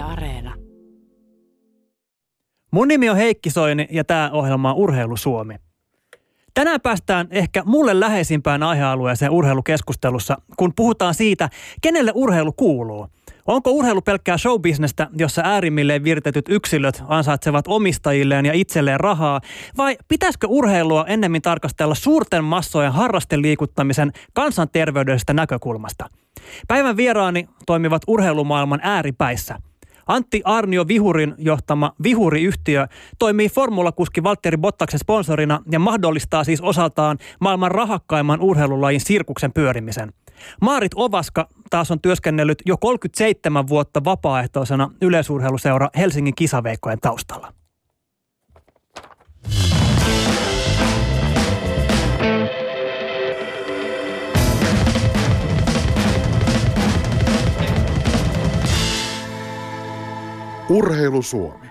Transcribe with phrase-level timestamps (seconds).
[0.00, 0.54] Areena.
[2.72, 5.54] Mun nimi on Heikki Soini ja tämä ohjelma on Urheilu Suomi.
[6.54, 11.48] Tänään päästään ehkä mulle läheisimpään aihealueeseen urheilukeskustelussa, kun puhutaan siitä,
[11.82, 13.06] kenelle urheilu kuuluu.
[13.46, 19.40] Onko urheilu pelkkää showbisnestä, jossa äärimmilleen virtetyt yksilöt ansaitsevat omistajilleen ja itselleen rahaa,
[19.76, 26.08] vai pitäisikö urheilua ennemmin tarkastella suurten massojen harrasteliikuttamisen kansanterveydellisestä näkökulmasta?
[26.68, 29.58] Päivän vieraani toimivat urheilumaailman ääripäissä–
[30.10, 32.86] Antti Arnio Vihurin johtama Vihuri-yhtiö
[33.18, 40.12] toimii formulakuski Valtteri Bottaksen sponsorina ja mahdollistaa siis osaltaan maailman rahakkaimman urheilulajin sirkuksen pyörimisen.
[40.60, 47.52] Maarit Ovaska taas on työskennellyt jo 37 vuotta vapaaehtoisena yleisurheiluseura Helsingin kisaveikkojen taustalla.
[60.70, 61.66] Urheilu Suomi.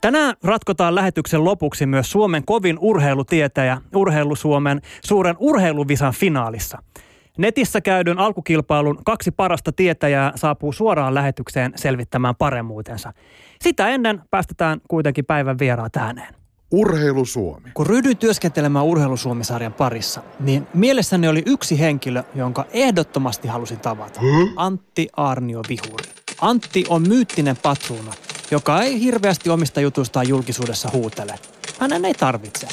[0.00, 6.78] Tänään ratkotaan lähetyksen lopuksi myös Suomen kovin urheilutietäjä Urheilu Suomen suuren urheiluvisan finaalissa.
[7.38, 13.12] Netissä käydyn alkukilpailun kaksi parasta tietäjää saapuu suoraan lähetykseen selvittämään paremmuutensa.
[13.60, 16.34] Sitä ennen päästetään kuitenkin päivän vieraat ääneen.
[16.70, 17.70] Urheilu Suomi.
[17.74, 24.20] Kun ryhdyin työskentelemään Urheilusuomisarjan parissa, niin mielessäni oli yksi henkilö, jonka ehdottomasti halusin tavata.
[24.56, 26.10] Antti Arnio Vihuri.
[26.40, 28.12] Antti on myyttinen patruuna,
[28.50, 31.34] joka ei hirveästi omista jutuistaan julkisuudessa huutele.
[31.80, 32.68] Hänen ei tarvitse.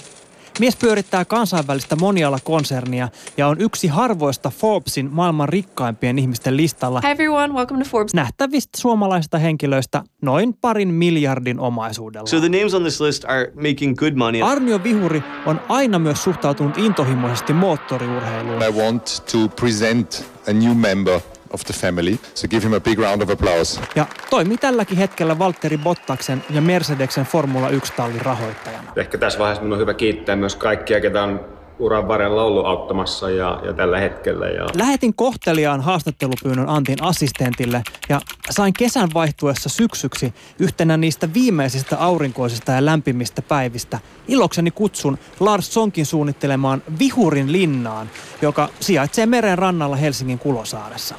[0.59, 7.53] Mies pyörittää kansainvälistä monialakonsernia ja on yksi harvoista Forbesin maailman rikkaimpien ihmisten listalla Hi everyone,
[7.53, 8.13] welcome to Forbes.
[8.13, 12.27] nähtävistä suomalaisista henkilöistä noin parin miljardin omaisuudella.
[12.27, 14.41] So the names on this list are making good money.
[14.41, 18.63] Arnio Vihuri on aina myös suhtautunut intohimoisesti moottoriurheiluun.
[18.63, 21.19] I want to present a new member
[21.53, 22.19] of the family.
[22.33, 23.81] So give him a big round of applause.
[23.95, 28.91] Ja toimii tälläkin hetkellä Valtteri Bottaksen ja Mercedeksen Formula 1-tallin rahoittajana.
[28.95, 31.45] Ehkä tässä vaiheessa minun on hyvä kiittää myös kaikkia, ketä on
[31.83, 34.48] uran varrella ollut auttamassa ja, ja tällä hetkellä.
[34.48, 42.72] Ja Lähetin kohteliaan haastattelupyynnön Antin assistentille ja sain kesän vaihtuessa syksyksi yhtenä niistä viimeisistä aurinkoisista
[42.72, 48.10] ja lämpimistä päivistä ilokseni kutsun Lars Sonkin suunnittelemaan Vihurin linnaan,
[48.42, 51.16] joka sijaitsee meren rannalla Helsingin Kulosaaressa.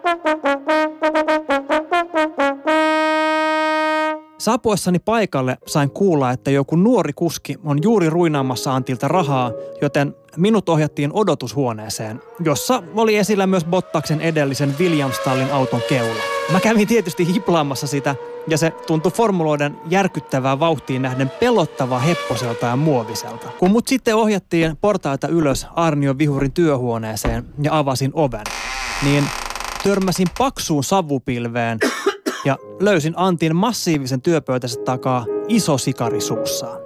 [4.44, 9.50] Saapuessani paikalle sain kuulla, että joku nuori kuski on juuri ruinaamassa Antilta rahaa,
[9.82, 16.22] joten minut ohjattiin odotushuoneeseen, jossa oli esillä myös Bottaksen edellisen Williams-tallin auton keula.
[16.52, 18.16] Mä kävin tietysti hiplaamassa sitä,
[18.48, 23.48] ja se tuntui formuloiden järkyttävää vauhtiin nähden pelottava hepposelta ja muoviselta.
[23.58, 28.44] Kun mut sitten ohjattiin portaita ylös Arnio Vihurin työhuoneeseen ja avasin oven,
[29.02, 29.24] niin
[29.84, 31.78] törmäsin paksuun savupilveen
[32.44, 36.80] ja löysin Antin massiivisen työpöytänsä takaa iso sikari suussaan.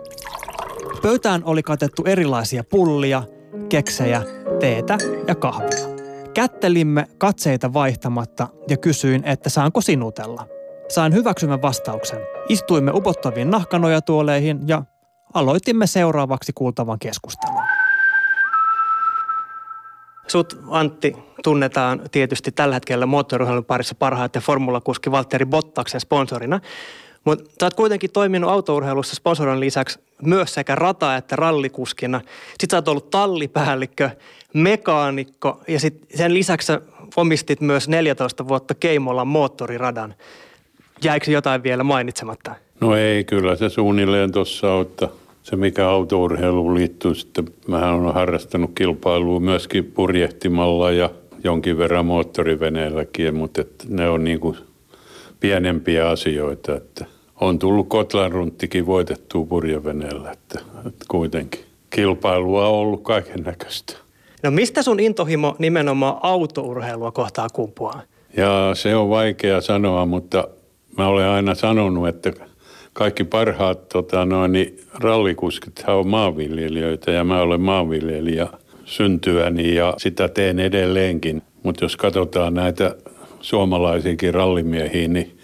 [1.02, 3.22] Pöytään oli katettu erilaisia pullia,
[3.69, 4.22] keksejä,
[4.60, 5.88] teetä ja kahvia.
[6.34, 10.46] Kättelimme katseita vaihtamatta ja kysyin, että saanko sinutella.
[10.88, 12.20] Sain hyväksymän vastauksen.
[12.48, 14.82] Istuimme upottaviin nahkanojatuoleihin ja
[15.34, 17.62] aloitimme seuraavaksi kuultavan keskustelun.
[20.26, 26.60] Sut Antti tunnetaan tietysti tällä hetkellä moottoriurheilun parissa parhaiten formulakuski Valtteri Bottaksen sponsorina.
[27.25, 32.21] Mutta sä oot kuitenkin toiminut autourheilussa sponsorin lisäksi myös sekä rata- että rallikuskina.
[32.49, 34.10] Sitten sä oot ollut tallipäällikkö,
[34.54, 36.81] mekaanikko ja sit sen lisäksi sä
[37.16, 40.15] omistit myös 14 vuotta Keimolan moottoriradan.
[41.05, 42.55] Jäikö jotain vielä mainitsematta?
[42.81, 45.09] No ei, kyllä se suunnilleen tuossa on, että
[45.43, 51.10] se mikä autourheiluun liittyy sitten, mähän olen harrastanut kilpailua myöskin purjehtimalla ja
[51.48, 54.56] jonkin verran moottoriveneelläkin, mutta että ne on niin kuin
[55.41, 57.04] pienempiä asioita, että
[57.41, 61.60] on tullut Kotlanrunttikin voitettua purjeveneellä, että, että kuitenkin
[61.91, 63.92] kilpailua on ollut kaiken näköistä.
[64.42, 68.03] No mistä sun intohimo nimenomaan autourheilua kohtaa kumpuaa?
[68.37, 70.49] Ja se on vaikea sanoa, mutta
[70.99, 72.32] mä olen aina sanonut, että
[72.93, 78.49] kaikki parhaat tota, noin, niin rallikuskithan on maanviljelijöitä ja mä olen maanviljelijä
[78.88, 81.43] syntyäni ja sitä teen edelleenkin.
[81.62, 82.94] Mutta jos katsotaan näitä
[83.40, 85.38] suomalaisiakin rallimiehiä, niin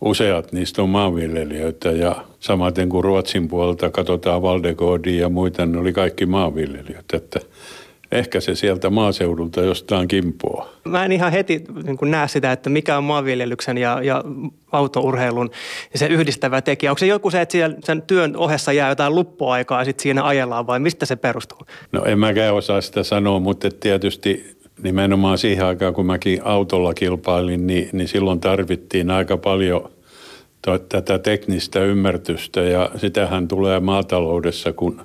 [0.00, 5.92] useat niistä on maanviljelijöitä ja samaten kuin Ruotsin puolelta katsotaan Valdegordia ja muita, ne oli
[5.92, 7.16] kaikki maanviljelijöitä.
[7.16, 7.40] Että
[8.12, 10.68] ehkä se sieltä maaseudulta jostain kimpoaa.
[10.84, 14.24] Mä en ihan heti niin kuin näe sitä, että mikä on maanviljelyksen ja, ja
[14.72, 15.50] autourheilun
[15.94, 16.90] se yhdistävä tekijä.
[16.90, 20.24] Onko se joku se, että siellä sen työn ohessa jää jotain luppuaikaa ja sitten siinä
[20.24, 21.58] ajellaan vai mistä se perustuu?
[21.92, 27.66] No en mäkään osaa sitä sanoa, mutta tietysti nimenomaan siihen aikaan, kun mäkin autolla kilpailin,
[27.66, 29.90] niin, niin silloin tarvittiin aika paljon
[30.88, 35.00] tätä teknistä ymmärrystä ja sitähän tulee maataloudessa, kun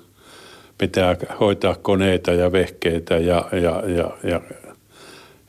[0.77, 4.41] pitää hoitaa koneita ja vehkeitä ja, ja, ja, ja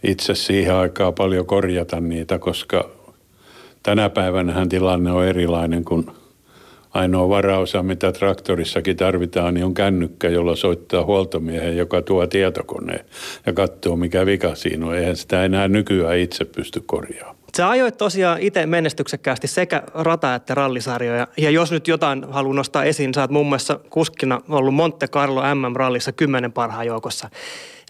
[0.02, 2.90] itse siihen aikaan paljon korjata niitä, koska
[3.82, 6.06] tänä päivänä tilanne on erilainen kuin
[6.90, 13.04] ainoa varaosa, mitä traktorissakin tarvitaan, niin on kännykkä, jolla soittaa huoltomiehen, joka tuo tietokoneen
[13.46, 14.96] ja katsoo, mikä vika siinä on.
[14.96, 17.38] Eihän sitä enää nykyään itse pysty korjaamaan.
[17.58, 21.26] Sä ajoit tosiaan itse menestyksekkäästi sekä rata- että rallisarjoja.
[21.37, 25.43] Ja jos nyt jotain haluan nostaa esiin, sä oot muun muassa kuskina ollut Monte Carlo
[25.55, 27.31] MM-rallissa kymmenen parhaan joukossa.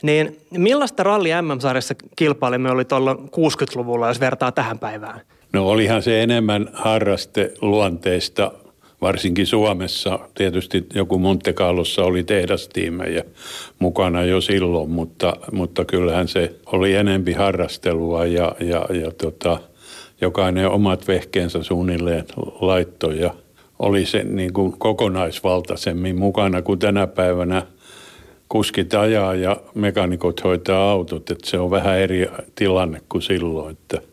[0.02, 5.20] Niin millaista ralli MM-sarjassa kilpailimme oli tuolla 60-luvulla, jos vertaa tähän päivään?
[5.52, 8.52] No olihan se enemmän harraste luonteista
[9.00, 10.18] varsinkin Suomessa.
[10.34, 13.24] Tietysti joku Monte Carlossa oli tehdastiimejä
[13.78, 19.58] mukana jo silloin, mutta, mutta kyllähän se oli enempi harrastelua ja, ja, ja tota,
[20.20, 22.24] jokainen omat vehkeensä suunnilleen
[22.60, 23.34] laittoi ja
[23.78, 27.62] oli se niin kuin kokonaisvaltaisemmin mukana kuin tänä päivänä
[28.48, 34.00] kuskit ajaa ja mekanikot hoitaa autot, että se on vähän eri tilanne kuin silloin, että–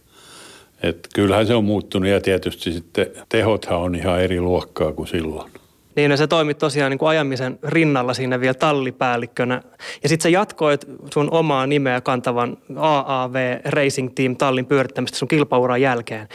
[0.84, 5.52] et kyllähän se on muuttunut ja tietysti sitten tehothan on ihan eri luokkaa kuin silloin.
[5.96, 9.62] Niin, no sä toimit tosiaan niin kuin ajamisen rinnalla siinä vielä tallipäällikkönä.
[10.04, 13.36] Ja sitten sä jatkoit sun omaa nimeä kantavan AAV
[13.66, 16.28] Racing Team tallin pyörittämistä sun kilpauran jälkeen.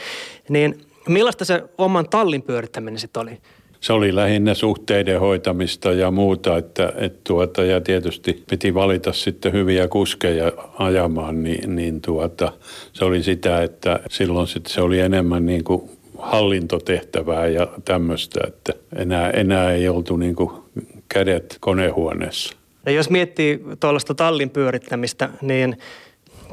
[0.49, 3.41] Niin millaista se oman tallin pyörittäminen sitten oli?
[3.81, 9.53] Se oli lähinnä suhteiden hoitamista ja muuta, että, että tuota, ja tietysti piti valita sitten
[9.53, 12.53] hyviä kuskeja ajamaan, niin, niin tuota,
[12.93, 18.73] se oli sitä, että silloin sitten se oli enemmän niin kuin hallintotehtävää ja tämmöistä, että
[18.95, 20.51] enää, enää ei oltu niin kuin
[21.09, 22.57] kädet konehuoneessa.
[22.85, 25.77] Ja jos miettii tuollaista tallin pyörittämistä, niin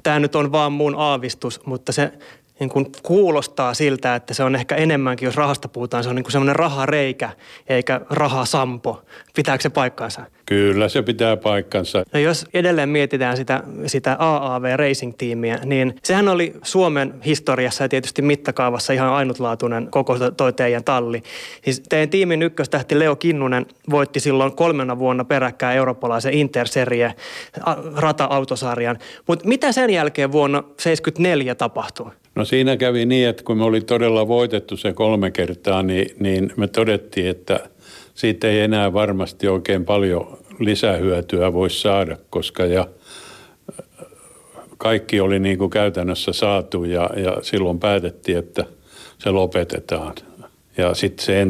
[0.02, 2.12] tämä nyt on vaan mun aavistus, mutta se
[2.60, 6.24] niin kuin kuulostaa siltä, että se on ehkä enemmänkin, jos rahasta puhutaan, se on niin
[6.24, 7.30] kuin semmoinen rahareikä
[7.68, 9.02] eikä rahasampo.
[9.34, 10.22] Pitääkö se paikkansa?
[10.46, 12.04] Kyllä se pitää paikkansa.
[12.12, 18.22] No jos edelleen mietitään sitä, sitä AAV Racing-tiimiä, niin sehän oli Suomen historiassa ja tietysti
[18.22, 21.22] mittakaavassa ihan ainutlaatuinen koko toi teidän talli.
[21.64, 27.14] Siis teidän tiimin ykköstähti Leo Kinnunen voitti silloin kolmena vuonna peräkkäin eurooppalaisen Interserie
[27.96, 28.98] rata-autosarjan.
[29.26, 32.10] Mutta mitä sen jälkeen vuonna 1974 tapahtui?
[32.38, 36.52] No siinä kävi niin, että kun me oli todella voitettu se kolme kertaa, niin, niin
[36.56, 37.60] me todettiin, että
[38.14, 42.88] siitä ei enää varmasti oikein paljon lisähyötyä voi saada, koska ja
[44.78, 48.64] kaikki oli niin kuin käytännössä saatu ja, ja silloin päätettiin, että
[49.18, 50.14] se lopetetaan.
[50.78, 51.46] Ja sitten se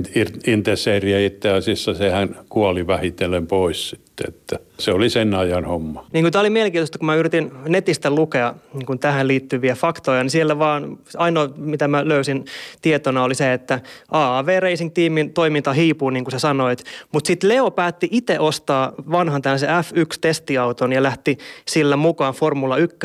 [0.47, 6.07] Interserie itse asiassa, sehän kuoli vähitellen pois sitten, että se oli sen ajan homma.
[6.13, 10.23] Niin kuin tämä oli mielenkiintoista, kun mä yritin netistä lukea niin kuin tähän liittyviä faktoja,
[10.23, 12.45] niin siellä vaan ainoa, mitä mä löysin
[12.83, 13.81] tietona oli se, että
[14.11, 18.93] AAV Racing Teamin toiminta hiipuu, niin kuin sä sanoit, mutta sitten Leo päätti itse ostaa
[19.11, 22.97] vanhan tällaisen F1-testiauton ja lähti sillä mukaan Formula 1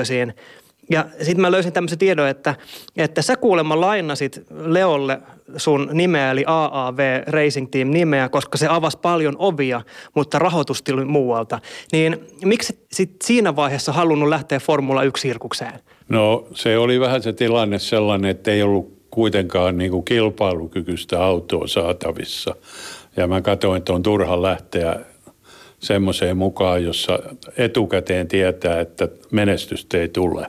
[0.90, 2.56] ja sitten mä löysin tämmöisen tiedon, että,
[2.98, 5.20] että sä kuulemma lainasit Leolle
[5.58, 9.82] sun nimeä, eli AAV Racing Team nimeä, koska se avasi paljon ovia,
[10.16, 11.60] mutta rahoitus muualta.
[11.92, 15.80] Niin miksi sit siinä vaiheessa halunnut lähteä Formula 1-sirkukseen?
[16.10, 21.68] No se oli vähän se tilanne sellainen, että ei ollut kuitenkaan niin kuin kilpailukykyistä autoa
[21.68, 22.56] saatavissa.
[23.18, 25.00] Ja mä katsoin, että on turha lähteä
[25.80, 27.20] semmoiseen mukaan, jossa
[27.58, 30.48] etukäteen tietää, että menestystä ei tule.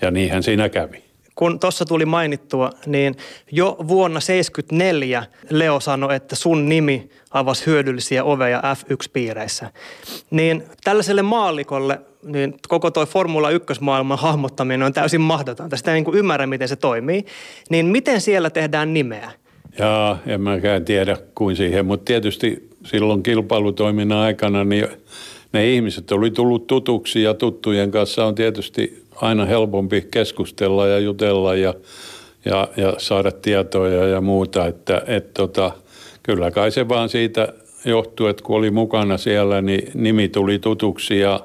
[0.00, 1.06] Ja niinhän siinä kävi.
[1.34, 3.16] Kun tuossa tuli mainittua, niin
[3.52, 9.70] jo vuonna 1974 Leo sanoi, että sun nimi avasi hyödyllisiä oveja F1-piireissä.
[10.30, 15.76] Niin tällaiselle maalikolle niin koko tuo Formula 1-maailman hahmottaminen on täysin mahdotonta.
[15.76, 17.24] Sitä ei niin ymmärrä, miten se toimii.
[17.70, 19.32] Niin miten siellä tehdään nimeä?
[19.78, 24.88] Jaa, en mäkään tiedä kuin siihen, mutta tietysti silloin kilpailutoiminnan aikana niin
[25.52, 31.54] ne ihmiset oli tullut tutuksi ja tuttujen kanssa on tietysti aina helpompi keskustella ja jutella
[31.54, 31.74] ja,
[32.44, 34.66] ja, ja saada tietoja ja muuta.
[34.66, 35.72] Että et tota,
[36.22, 37.48] kyllä kai se vaan siitä
[37.84, 41.40] johtuu, että kun oli mukana siellä, niin nimi tuli tutuksi ja,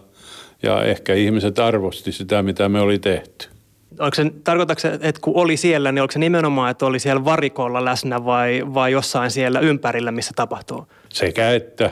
[0.64, 3.48] ja ehkä ihmiset arvosti sitä, mitä me oli tehty.
[4.00, 7.26] Onko se, tarkoitatko se, että kun oli siellä, niin onko se nimenomaan, että oli siellä
[7.26, 10.88] varikolla läsnä vai, vai jossain siellä ympärillä, missä tapahtuu?
[11.10, 11.92] Sekä että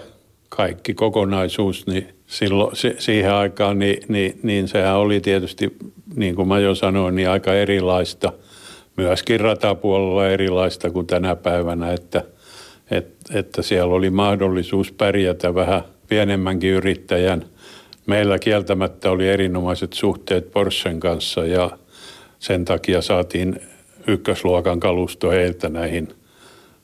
[0.49, 5.75] kaikki kokonaisuus, niin silloin siihen aikaan, niin, niin, niin sehän oli tietysti,
[6.15, 8.33] niin kuin mä jo sanoin, niin aika erilaista.
[8.97, 12.23] Myöskin ratapuolella erilaista kuin tänä päivänä, että,
[12.91, 17.45] että, että siellä oli mahdollisuus pärjätä vähän pienemmänkin yrittäjän
[18.09, 21.69] meillä kieltämättä oli erinomaiset suhteet Porschen kanssa ja
[22.39, 23.61] sen takia saatiin
[24.07, 26.07] ykkösluokan kalusto heiltä näihin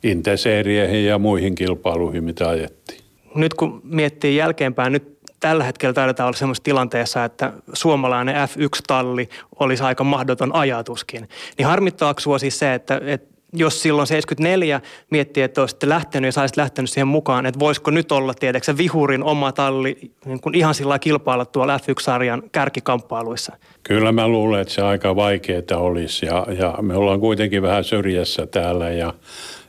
[0.03, 2.99] inteseeriehin ja muihin kilpailuihin, mitä ajettiin.
[3.35, 9.83] Nyt kun miettii jälkeenpäin, nyt tällä hetkellä taidetaan olla sellaisessa tilanteessa, että suomalainen F1-talli olisi
[9.83, 11.29] aika mahdoton ajatuskin.
[11.57, 16.57] Niin harmittaako siis se, että, että jos silloin 74 miettii, että olisitte lähtenyt ja saisit
[16.57, 20.99] lähtenyt siihen mukaan, että voisiko nyt olla tietääksä vihurin oma talli niin kuin ihan sillä
[20.99, 23.57] kilpailla tuolla F1-sarjan kärkikamppailuissa?
[23.83, 28.47] Kyllä mä luulen, että se aika vaikeaa olisi ja, ja me ollaan kuitenkin vähän syrjässä
[28.47, 29.13] täällä ja,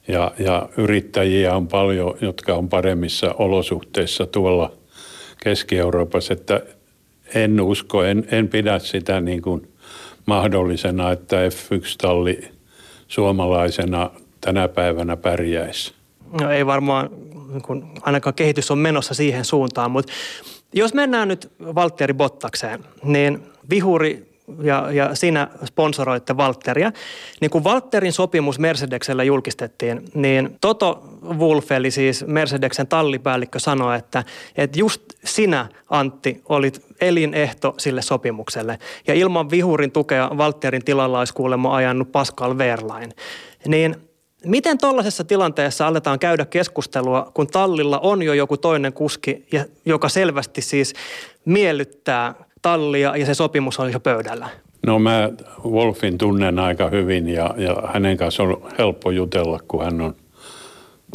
[0.08, 4.72] ja, ja yrittäjiä on paljon, jotka on paremmissa olosuhteissa tuolla
[5.42, 6.60] Keski-Euroopassa, että
[7.34, 9.68] en usko, en, en pidä sitä niin kuin
[10.26, 12.48] mahdollisena, että F1-talli–
[13.08, 15.94] suomalaisena tänä päivänä pärjäisi?
[16.40, 17.10] No ei varmaan,
[17.48, 20.12] niin kun ainakaan kehitys on menossa siihen suuntaan, mutta
[20.72, 26.92] jos mennään nyt Valtteri Bottakseen, niin vihuri ja, ja sinä sponsoroitte Valtteria.
[27.40, 31.02] Niin kun Valtterin sopimus Mercedeksellä julkistettiin, niin Toto
[31.38, 34.24] Wolf, eli siis Mercedeksen tallipäällikkö, sanoi, että,
[34.56, 38.78] että just sinä, Antti, olit elinehto sille sopimukselle.
[39.06, 43.12] Ja ilman vihurin tukea Valtterin tilalla olisi kuulemma ajanut Pascal Wehrlein.
[43.66, 43.96] Niin
[44.44, 49.46] Miten tuollaisessa tilanteessa aletaan käydä keskustelua, kun tallilla on jo joku toinen kuski,
[49.84, 50.94] joka selvästi siis
[51.44, 52.34] miellyttää
[52.66, 54.48] tallia ja se sopimus on jo pöydällä?
[54.86, 55.30] No mä
[55.64, 60.14] Wolfin tunnen aika hyvin ja, ja hänen kanssa on helppo jutella, kun hän on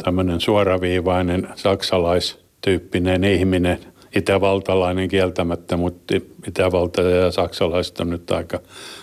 [0.04, 3.78] tämmöinen suoraviivainen saksalaistyyppinen ihminen,
[4.16, 6.14] itävaltalainen kieltämättä, mutta
[6.48, 8.60] Itävalta ja saksalaiset on nyt aika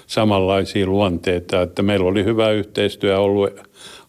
[0.08, 3.50] samanlaisia luonteita, että meillä oli hyvä yhteistyö ollut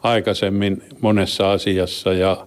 [0.03, 2.47] aikaisemmin monessa asiassa ja,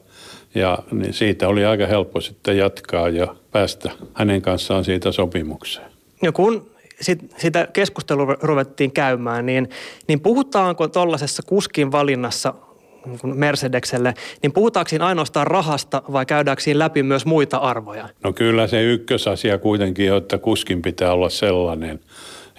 [0.55, 5.87] ja niin siitä oli aika helppo sitten jatkaa ja päästä hänen kanssaan siitä sopimukseen.
[6.21, 6.69] Ja kun
[7.01, 9.69] sit, sitä keskustelua ruvettiin käymään, niin,
[10.07, 12.53] niin puhutaanko tuollaisessa kuskin valinnassa
[13.05, 18.09] niin Mercedekselle, niin puhutaanko siinä ainoastaan rahasta vai käydäänkö siinä läpi myös muita arvoja?
[18.23, 21.99] No kyllä se ykkösasia kuitenkin on, että kuskin pitää olla sellainen,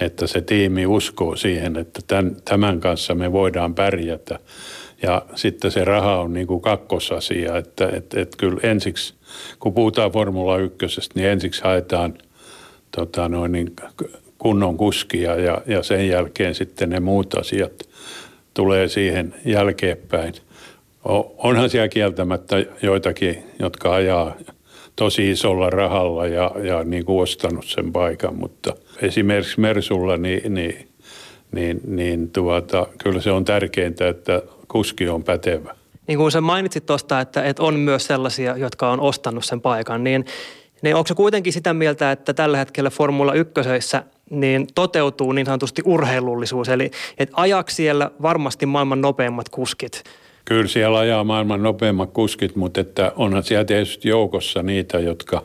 [0.00, 4.38] että se tiimi uskoo siihen, että tämän, tämän kanssa me voidaan pärjätä.
[5.02, 9.14] Ja sitten se raha on niin kuin kakkosasia, että et, et kyllä ensiksi,
[9.60, 12.14] kun puhutaan Formula 1, niin ensiksi haetaan
[12.96, 13.76] tota noin, niin
[14.38, 17.88] kunnon kuskia ja, ja sen jälkeen sitten ne muut asiat
[18.54, 20.34] tulee siihen jälkeenpäin.
[21.38, 24.36] Onhan siellä kieltämättä joitakin, jotka ajaa
[24.96, 30.88] tosi isolla rahalla ja, ja niin kuin ostanut sen paikan, mutta esimerkiksi Mersulla niin, niin,
[31.52, 35.74] niin, niin tuota, kyllä se on tärkeintä, että kuski on pätevä.
[36.06, 40.04] Niin kuin sä mainitsit tuosta, että, että on myös sellaisia, jotka on ostanut sen paikan,
[40.04, 40.24] niin,
[40.82, 43.52] niin onko se kuitenkin sitä mieltä, että tällä hetkellä Formula 1
[44.30, 50.04] niin toteutuu niin sanotusti urheilullisuus, eli että ajaksi siellä varmasti maailman nopeimmat kuskit.
[50.44, 55.44] Kyllä siellä ajaa maailman nopeimmat kuskit, mutta että onhan siellä tietysti joukossa niitä, jotka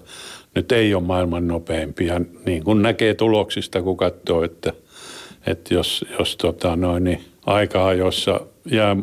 [0.56, 2.22] nyt ei ole maailman nopeimpia.
[2.46, 4.74] Niin kuin näkee tuloksista, kun katsoo, että,
[5.48, 8.40] että jos, jos tota noin, niin aikaa, jossa
[8.72, 8.96] jää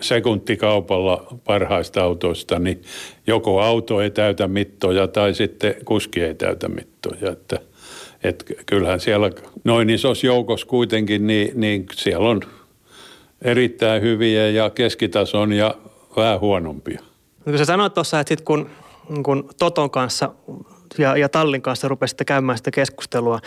[0.00, 2.82] sekuntikaupalla parhaista autoista, niin
[3.26, 7.32] joko auto ei täytä mittoja tai sitten kuski ei täytä mittoja.
[7.32, 7.58] Että,
[8.24, 9.30] että kyllähän siellä
[9.64, 12.40] noin isossa joukossa kuitenkin, niin, niin siellä on
[13.42, 15.74] erittäin hyviä ja keskitason ja
[16.16, 17.00] vähän huonompia.
[17.46, 18.70] No kun sä sanoit tuossa, että sit kun,
[19.22, 20.32] kun Toton kanssa
[20.98, 23.40] ja, ja Tallin kanssa rupesitte käymään sitä keskustelua,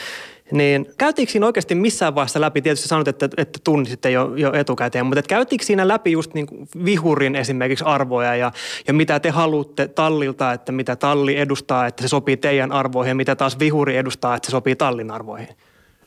[0.52, 5.06] niin käytiinkö siinä oikeasti missään vaiheessa läpi, tietysti sanot, että, että tunnisitte jo, jo etukäteen,
[5.06, 8.52] mutta käytiinkö siinä läpi just niin kuin vihurin esimerkiksi arvoja ja,
[8.88, 13.16] ja mitä te haluatte tallilta, että mitä talli edustaa, että se sopii teidän arvoihin ja
[13.16, 15.48] mitä taas vihuri edustaa, että se sopii tallin arvoihin?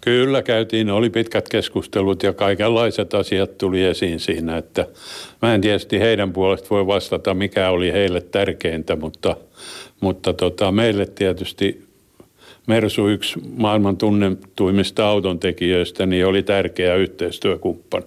[0.04, 4.86] Kyllä käytiin, oli pitkät keskustelut ja kaikenlaiset asiat tuli esiin siinä, että
[5.42, 9.36] mä en tietysti heidän puolesta voi vastata, mikä oli heille tärkeintä, mutta,
[10.02, 11.84] mutta tota, meille tietysti
[12.66, 18.06] Mersu yksi maailman tunnetuimmista autontekijöistä, niin oli tärkeä yhteistyökumppani.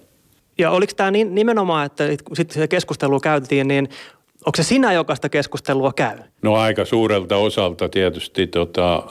[0.58, 3.88] Ja oliko tämä niin, nimenomaan, että sitten se keskustelu käytiin, niin
[4.46, 6.18] onko se sinä, joka sitä keskustelua käy?
[6.42, 8.46] No aika suurelta osalta tietysti.
[8.46, 9.02] Tota,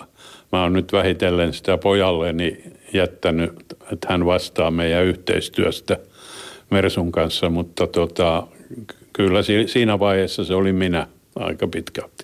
[0.51, 2.63] mä oon nyt vähitellen sitä pojalleni
[2.94, 3.54] jättänyt,
[3.92, 5.98] että hän vastaa meidän yhteistyöstä
[6.70, 8.48] Mersun kanssa, mutta tota,
[9.13, 12.14] kyllä siinä vaiheessa se oli minä aika pitkälti.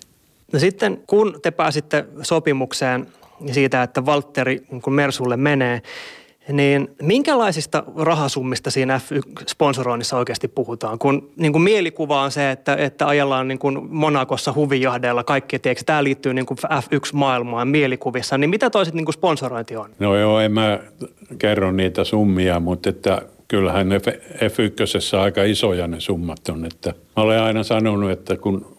[0.52, 3.06] No sitten kun te pääsitte sopimukseen
[3.52, 5.82] siitä, että Valtteri niin kun Mersulle menee,
[6.48, 10.98] Niin minkälaisista rahasummista siinä F1-sponsoroinnissa oikeasti puhutaan?
[10.98, 15.84] Kun niin kuin mielikuva on se, että, että ajellaan niin kuin Monakossa huvijahdeilla kaikki, tiedätkö,
[15.86, 19.90] tämä liittyy niin kuin F1-maailmaan mielikuvissa, niin mitä toiset niin kuin sponsorointi on?
[19.98, 20.78] No joo, en mä
[21.38, 26.64] kerro niitä summia, mutta että kyllähän ne F1 aika isoja ne summat on.
[26.64, 28.71] Että mä olen aina sanonut, että kun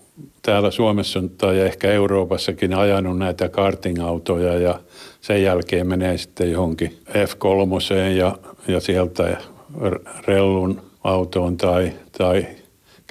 [0.43, 4.79] täällä Suomessa tai ehkä Euroopassakin ajanut näitä karting-autoja ja
[5.21, 9.37] sen jälkeen menee sitten johonkin F3 ja, ja sieltä
[10.27, 12.45] rellun autoon tai, tai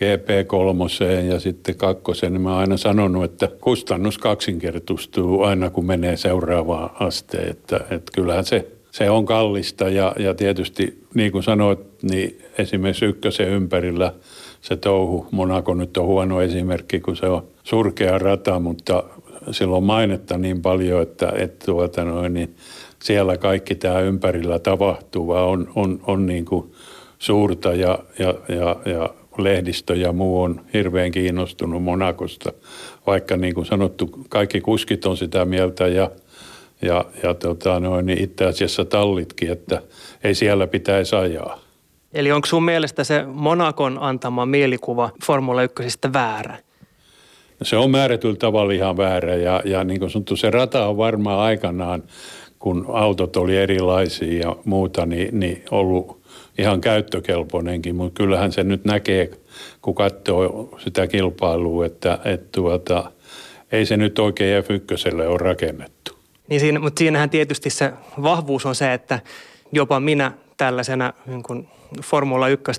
[0.03, 6.17] GP3 ja sitten kakkosen, niin mä oon aina sanonut, että kustannus kaksinkertaistuu aina kun menee
[6.17, 9.89] seuraavaan asteen, että, että kyllähän se, se on kallista.
[9.89, 14.15] Ja, ja tietysti niin kuin sanoit, niin esimerkiksi ykkösen ympärillä
[14.63, 19.05] se touhu, Monaco nyt on huono esimerkki, kun se on surkea rata, mutta
[19.51, 22.57] sillä on mainetta niin paljon, että, että tuota noin, niin
[23.03, 26.73] siellä kaikki tämä ympärillä tapahtuva on, on, on niin kuin
[27.19, 32.53] suurta ja, ja, ja, ja lehdistö ja muu on hirveän kiinnostunut Monakosta,
[33.07, 36.11] vaikka niin kuin sanottu, kaikki kuskit on sitä mieltä ja,
[36.83, 39.83] ja, ja tota noin, niin itse asiassa tallitkin, että
[40.25, 41.72] ei siellä pitäisi ajaa.
[42.15, 46.59] Eli onko sun mielestä se Monakon antama mielikuva Formula 1 väärä?
[47.63, 51.39] Se on määrätyllä tavalla ihan väärä ja, ja niin kuin sanottu, se rata on varmaan
[51.39, 52.03] aikanaan,
[52.59, 56.23] kun autot oli erilaisia ja muuta, niin, niin ollut
[56.59, 59.31] ihan käyttökelpoinenkin, mutta kyllähän se nyt näkee,
[59.83, 63.13] kun katsoo sitä kilpailua, että, että tuota,
[63.73, 66.13] ei se nyt oikein F1 ole rakennettu.
[66.49, 67.93] Niin siinä, mutta siinähän tietysti se
[68.23, 69.21] vahvuus on se, että
[69.73, 71.69] jopa minä tällaisena niin kuin
[72.03, 72.73] Formula 1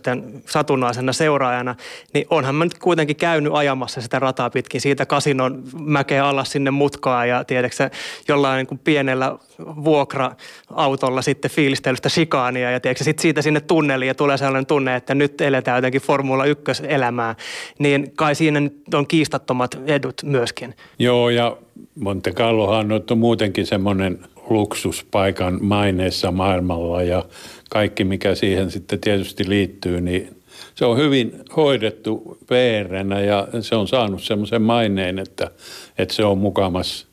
[0.46, 1.76] satunnaisena seuraajana,
[2.14, 6.72] niin onhan mä nyt kuitenkin käynyt ajamassa sitä rataa pitkin siitä kasinon mäkeä alas sinne
[6.72, 7.90] mutkaan ja tiedätkö
[8.28, 14.16] jollain niin kuin pienellä vuokra-autolla sitten fiilistelystä shikaania ja tiedätkö sitten siitä sinne tunneliin ja
[14.16, 17.36] tulee sellainen tunne, että nyt eletään jotenkin Formula 1 elämää,
[17.80, 20.76] niin kai siinä nyt on kiistattomat edut myöskin.
[21.00, 21.58] Joo ja
[22.00, 24.20] Monte Carlohan on muutenkin semmoinen
[24.50, 27.26] luksuspaikan maineessa maailmalla ja
[27.70, 30.42] kaikki, mikä siihen sitten tietysti liittyy, niin
[30.76, 32.94] se on hyvin hoidettu pr
[33.26, 35.52] ja se on saanut semmoisen maineen, että,
[35.98, 37.08] että se on mukamas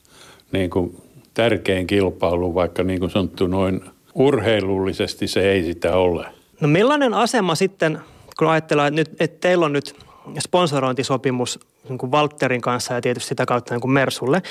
[0.53, 0.97] niin kuin
[1.35, 3.81] tärkein kilpailu, vaikka niin kuin sanottu noin
[4.15, 6.27] urheilullisesti se ei sitä ole.
[6.61, 7.99] No millainen asema sitten,
[8.39, 9.95] kun ajatellaan, että, nyt, että teillä on nyt
[10.39, 14.43] sponsorointisopimus niin kuin Walterin kanssa ja tietysti sitä kautta niin kuin Mersulle,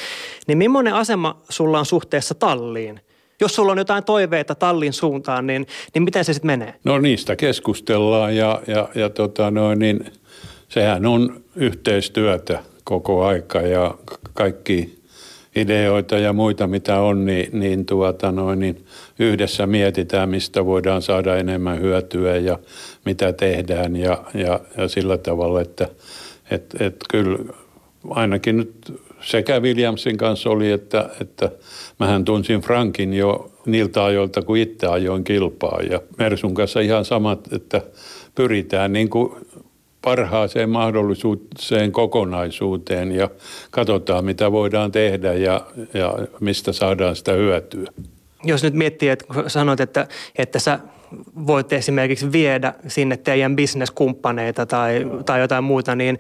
[0.48, 3.00] niin millainen asema sulla on suhteessa talliin?
[3.42, 6.74] Jos sulla on jotain toiveita tallin suuntaan, niin, niin miten se sitten menee?
[6.84, 10.06] No niistä keskustellaan ja, ja, ja tota noin, niin
[10.70, 13.96] sehän on yhteistyötä koko aika ja
[14.34, 14.99] kaikki
[15.56, 18.86] ideoita ja muita, mitä on, niin, niin, tuota noin, niin
[19.20, 22.60] yhdessä mietitään, mistä voidaan saada enemmän hyötyä ja
[23.06, 25.88] mitä tehdään ja, ja, ja sillä tavalla, että
[26.52, 27.40] et, et kyllä
[28.10, 31.52] ainakin nyt sekä Williamsin kanssa oli, että, että
[32.00, 35.80] mähän tunsin Frankin jo niiltä ajoilta, kun itse ajoin kilpaa.
[35.90, 37.82] Ja Mersun kanssa ihan samat, että
[38.36, 39.32] pyritään niin kuin
[40.02, 43.30] parhaaseen mahdollisuuteen kokonaisuuteen ja
[43.72, 47.88] katsotaan, mitä voidaan tehdä ja, ja mistä saadaan sitä hyötyä.
[48.44, 50.08] Jos nyt miettii, että sanoit, että,
[50.38, 50.80] että sä
[51.48, 56.20] voit esimerkiksi viedä sinne teidän bisneskumppaneita tai, tai jotain muuta, niin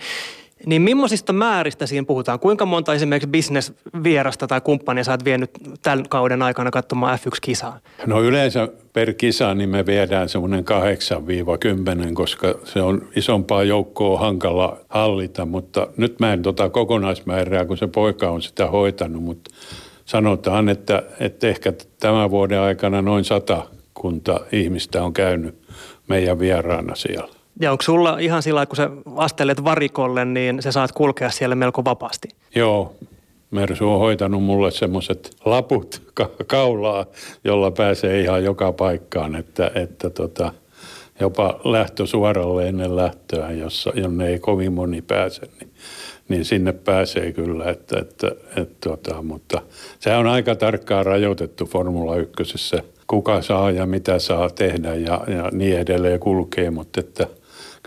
[0.65, 2.39] niin millaisista määristä siinä puhutaan?
[2.39, 7.79] Kuinka monta esimerkiksi bisnesvierasta tai kumppania sä oot vienyt tämän kauden aikana katsomaan F1-kisaa?
[8.05, 10.65] No yleensä per kisa niin me viedään semmoinen
[12.09, 17.77] 8-10, koska se on isompaa joukkoa hankala hallita, mutta nyt mä en tota kokonaismäärää, kun
[17.77, 19.51] se poika on sitä hoitanut, mutta
[20.05, 25.55] sanotaan, että, että ehkä tämän vuoden aikana noin sata kunta ihmistä on käynyt
[26.07, 27.38] meidän vieraana siellä.
[27.59, 31.85] Ja onko sulla ihan sillä kun sä astelet varikolle, niin sä saat kulkea siellä melko
[31.85, 32.29] vapaasti?
[32.55, 32.95] Joo.
[33.51, 37.05] Mersu on hoitanut mulle semmoiset laput ka- kaulaa,
[37.43, 40.53] jolla pääsee ihan joka paikkaan, että, että tota,
[41.19, 45.71] jopa lähtö suoralle ennen lähtöä, jossa, jonne ei kovin moni pääse, niin,
[46.27, 49.61] niin sinne pääsee kyllä, että, että, että, tota, mutta
[49.99, 55.49] se on aika tarkkaan rajoitettu Formula 1, kuka saa ja mitä saa tehdä ja, ja
[55.51, 57.27] niin edelleen kulkee, mutta että–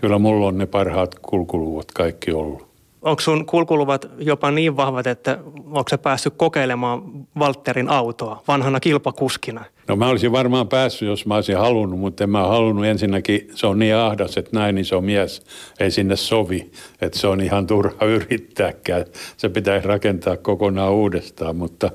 [0.03, 2.67] kyllä mulla on ne parhaat kulkuluvut kaikki ollut.
[3.01, 7.01] Onko sun kulkuluvat jopa niin vahvat, että onko se päässyt kokeilemaan
[7.39, 9.65] Walterin autoa vanhana kilpakuskina?
[9.87, 12.85] No mä olisin varmaan päässyt, jos mä olisin halunnut, mutta en mä halunnut.
[12.85, 15.43] Ensinnäkin se on niin ahdas, että näin iso mies
[15.79, 16.71] ei sinne sovi.
[17.01, 19.05] Että se on ihan turha yrittääkään.
[19.37, 21.91] Se pitäisi rakentaa kokonaan uudestaan, mutta,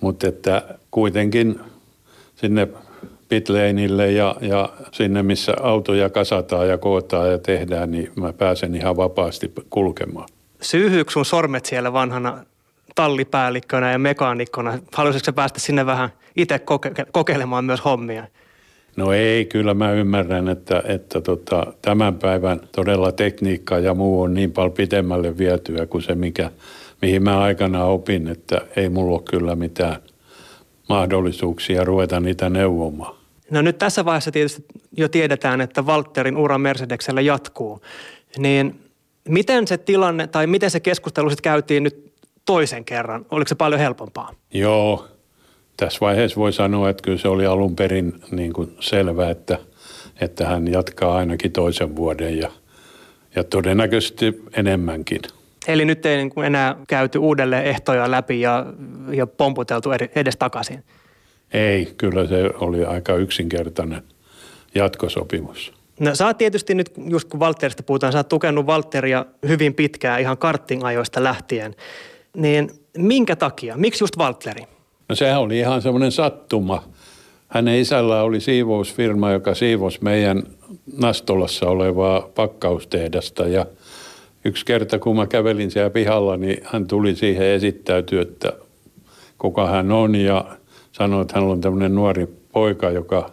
[0.00, 1.60] mutta että kuitenkin
[2.34, 2.68] sinne
[3.32, 8.96] pitleinille ja, ja sinne, missä autoja kasataan ja kootaan ja tehdään, niin mä pääsen ihan
[8.96, 10.28] vapaasti kulkemaan.
[10.60, 12.44] Syyhyykö sun sormet siellä vanhana
[12.94, 14.78] tallipäällikkönä ja mekaanikkona?
[14.94, 18.26] Haluaisitko päästä sinne vähän itse koke- kokeilemaan myös hommia?
[18.96, 24.34] No ei, kyllä mä ymmärrän, että, että tota, tämän päivän todella tekniikka ja muu on
[24.34, 26.50] niin paljon pitemmälle vietyä kuin se, mikä,
[27.02, 29.96] mihin mä aikana opin, että ei mulla ole kyllä mitään
[30.88, 33.21] mahdollisuuksia ruveta niitä neuvomaan.
[33.52, 34.64] No nyt tässä vaiheessa tietysti
[34.96, 37.80] jo tiedetään, että Walterin ura Mercedeksellä jatkuu.
[38.38, 38.80] Niin
[39.28, 42.12] miten se tilanne tai miten se keskustelu sitten käytiin nyt
[42.44, 43.26] toisen kerran?
[43.30, 44.30] Oliko se paljon helpompaa?
[44.54, 45.08] Joo,
[45.76, 49.58] tässä vaiheessa voi sanoa, että kyllä se oli alun perin niin kuin selvä, että,
[50.20, 52.50] että hän jatkaa ainakin toisen vuoden ja,
[53.34, 55.20] ja todennäköisesti enemmänkin.
[55.68, 58.66] Eli nyt ei niin kuin enää käyty uudelleen ehtoja läpi ja,
[59.12, 60.84] ja pomputeltu edes takaisin?
[61.52, 64.02] Ei, kyllä se oli aika yksinkertainen
[64.74, 65.72] jatkosopimus.
[66.00, 70.20] No sä oot tietysti nyt, just kun Valterista puhutaan, sä oot tukenut Valteria hyvin pitkään
[70.20, 71.74] ihan karting-ajoista lähtien.
[72.36, 73.76] Niin minkä takia?
[73.76, 74.62] Miksi just Valtteri?
[75.08, 76.84] No sehän oli ihan semmoinen sattuma.
[77.48, 80.42] Hänen isällä oli siivousfirma, joka siivosi meidän
[80.98, 83.66] Nastolassa olevaa pakkaustehdasta ja
[84.44, 88.52] yksi kerta kun mä kävelin siellä pihalla, niin hän tuli siihen esittäytyä, että
[89.38, 90.44] kuka hän on ja
[90.92, 93.30] sanoi, että hän on tämmöinen nuori poika, joka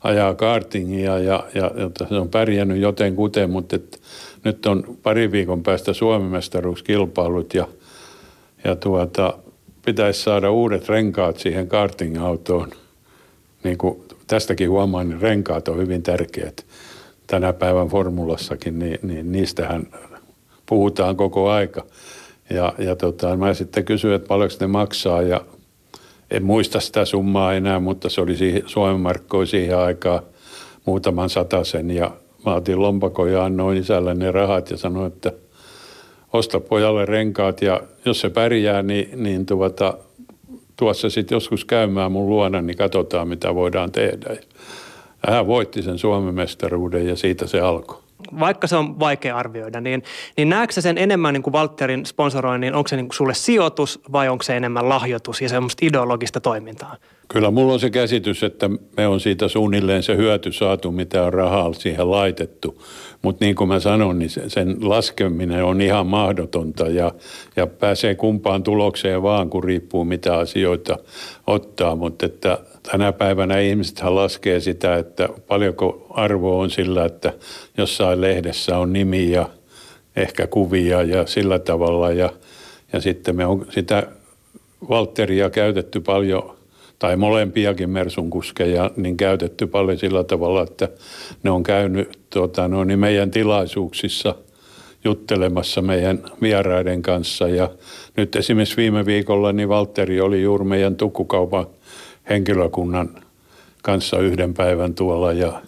[0.00, 4.00] ajaa kartingia ja, ja, ja se on pärjännyt joten kuten, mutta et,
[4.44, 7.68] nyt on pari viikon päästä Suomen mestaruuskilpailut ja,
[8.64, 9.38] ja tuota,
[9.84, 12.70] pitäisi saada uudet renkaat siihen karting-autoon.
[13.64, 16.66] Niin kuin tästäkin huomaan, niin renkaat on hyvin tärkeät
[17.26, 19.86] tänä päivän formulassakin, niin, niin niistähän
[20.66, 21.84] puhutaan koko aika.
[22.50, 25.40] Ja, ja tota, mä sitten kysyin, että paljonko ne maksaa ja
[26.30, 30.22] en muista sitä summaa enää, mutta se oli Suomen markkoi siihen aikaan
[30.84, 31.28] muutaman
[31.62, 32.10] sen ja
[32.46, 35.32] mä otin lompakon ja annoin isälle ne rahat ja sanoin, että
[36.32, 39.98] osta pojalle renkaat ja jos se pärjää, niin, niin tuota,
[40.76, 44.36] tuossa sitten joskus käymään mun luona, niin katsotaan mitä voidaan tehdä.
[45.26, 48.05] Ja hän voitti sen Suomen mestaruuden ja siitä se alkoi
[48.40, 50.02] vaikka se on vaikea arvioida, niin,
[50.36, 54.28] niin näetkö sen enemmän niin kuin Walterin sponsoroinnin, onko se niin kuin sulle sijoitus vai
[54.28, 56.96] onko se enemmän lahjoitus ja semmoista ideologista toimintaa?
[57.28, 61.32] Kyllä mulla on se käsitys, että me on siitä suunnilleen se hyöty saatu, mitä on
[61.32, 62.82] rahaa siihen laitettu.
[63.22, 67.12] Mutta niin kuin mä sanon, niin sen laskeminen on ihan mahdotonta ja,
[67.56, 70.98] ja pääsee kumpaan tulokseen vaan, kun riippuu mitä asioita
[71.46, 71.96] ottaa.
[71.96, 72.58] Mutta että
[72.90, 77.32] tänä päivänä ihmiset laskee sitä, että paljonko arvo on sillä, että
[77.78, 79.48] jossain lehdessä on nimi ja
[80.16, 82.12] ehkä kuvia ja sillä tavalla.
[82.12, 82.30] Ja,
[82.92, 84.06] ja sitten me on sitä
[84.88, 86.56] Valteria käytetty paljon,
[86.98, 90.88] tai molempiakin Mersun kuskeja, niin käytetty paljon sillä tavalla, että
[91.42, 94.34] ne on käynyt tuota, no, niin meidän tilaisuuksissa
[95.04, 97.48] juttelemassa meidän vieraiden kanssa.
[97.48, 97.70] Ja
[98.16, 101.66] nyt esimerkiksi viime viikolla niin Valtteri oli juuri meidän tukkukaupan
[102.28, 103.22] henkilökunnan
[103.82, 105.62] kanssa yhden päivän tuolla ja,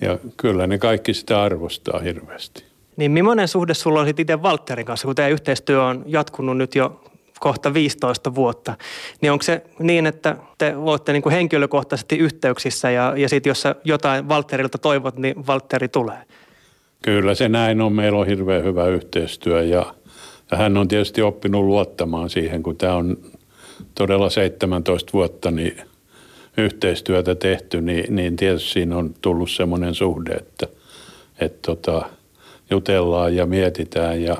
[0.00, 2.64] ja kyllä ne kaikki sitä arvostaa hirveästi.
[2.96, 6.74] Niin millainen suhde sulla on sitten itse Valtterin kanssa, kun tämä yhteistyö on jatkunut nyt
[6.74, 7.00] jo
[7.40, 8.74] kohta 15 vuotta,
[9.20, 13.62] niin onko se niin, että te olette niin kuin henkilökohtaisesti yhteyksissä ja, ja sitten jos
[13.62, 16.18] sä jotain Valtterilta toivot, niin Valtteri tulee?
[17.02, 17.92] Kyllä se näin on.
[17.92, 19.94] Meillä on hirveän hyvä yhteistyö ja,
[20.50, 23.16] ja hän on tietysti oppinut luottamaan siihen, kun tämä on
[23.94, 25.80] todella 17 vuotta niin
[26.58, 30.66] yhteistyötä tehty, niin, niin tietysti siinä on tullut semmoinen suhde, että,
[31.40, 32.02] että tota,
[32.70, 34.36] jutellaan ja mietitään ja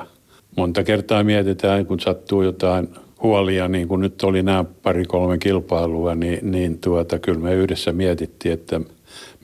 [0.57, 2.87] monta kertaa mietitään, kun sattuu jotain
[3.23, 8.53] huolia, niin kuin nyt oli nämä pari-kolme kilpailua, niin, niin tuota, kyllä me yhdessä mietittiin,
[8.53, 8.81] että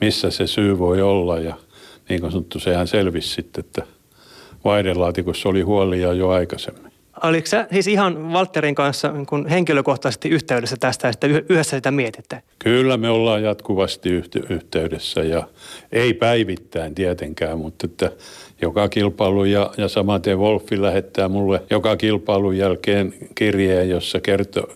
[0.00, 1.56] missä se syy voi olla ja
[2.08, 3.82] niin kuin sanottu, sehän selvisi sitten, että
[4.64, 6.92] vaihdelaatikossa oli huolia jo aikaisemmin.
[7.22, 12.42] Oliko sä siis ihan Walterin kanssa niin kun henkilökohtaisesti yhteydessä tästä sitten yhdessä sitä mietitte?
[12.58, 14.08] Kyllä me ollaan jatkuvasti
[14.48, 15.48] yhteydessä ja
[15.92, 18.10] ei päivittäin tietenkään, mutta että
[18.62, 24.68] joka kilpailu ja, ja samaten Wolfi lähettää mulle joka kilpailun jälkeen kirjeen, jossa kertoo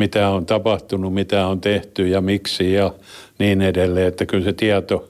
[0.00, 2.94] mitä on tapahtunut, mitä on tehty ja miksi ja
[3.38, 4.08] niin edelleen.
[4.08, 5.08] Että kyllä se tieto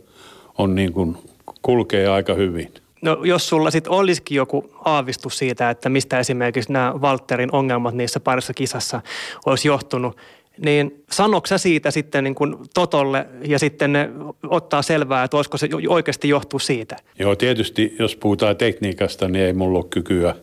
[0.59, 1.17] on niin kuin,
[1.63, 2.73] kulkee aika hyvin.
[3.03, 8.21] No jos sulla sitten olisikin joku aavistus siitä, että mistä esimerkiksi nämä Walterin ongelmat niissä
[8.21, 9.01] parissa kisassa
[9.47, 10.17] olisi johtunut,
[10.65, 14.11] niin sanoksa siitä sitten niin kuin Totolle ja sitten ne
[14.49, 16.97] ottaa selvää, että olisiko se oikeasti johtuu siitä?
[17.19, 20.35] Joo, tietysti jos puhutaan tekniikasta, niin ei mulla ole kykyä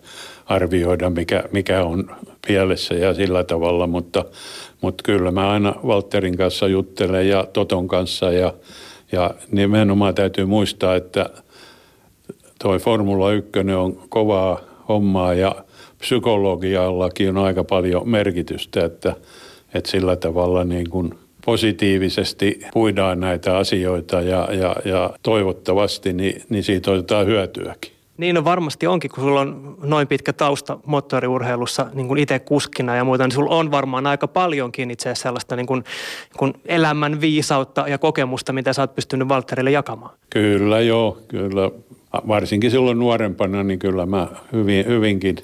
[0.45, 2.15] arvioida, mikä, mikä on
[2.49, 4.25] mielessä ja sillä tavalla, mutta,
[4.81, 8.53] mutta kyllä mä aina Walterin kanssa juttelen ja Toton kanssa ja,
[9.11, 11.29] ja nimenomaan täytyy muistaa, että
[12.59, 15.55] toi Formula 1 on kovaa hommaa ja
[15.99, 19.15] psykologiallakin on aika paljon merkitystä, että,
[19.73, 21.13] että sillä tavalla niin kuin
[21.45, 27.91] positiivisesti puidaan näitä asioita ja, ja, ja toivottavasti niin, niin siitä otetaan hyötyäkin.
[28.17, 32.95] Niin no varmasti onkin, kun sulla on noin pitkä tausta moottoriurheilussa niin kuin itse kuskina
[32.95, 36.53] ja muuta, niin sulla on varmaan aika paljonkin itse asiassa sellaista niin kuin, niin kuin
[36.65, 40.15] elämän viisautta ja kokemusta, mitä sä oot pystynyt Valterille jakamaan.
[40.29, 41.71] Kyllä joo, kyllä.
[42.27, 45.35] Varsinkin silloin nuorempana, niin kyllä mä hyvin, hyvinkin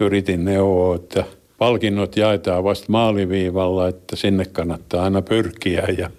[0.00, 1.24] yritin neuvoa, että
[1.58, 6.10] palkinnot jaetaan vasta maaliviivalla, että sinne kannattaa aina pyrkiä ja,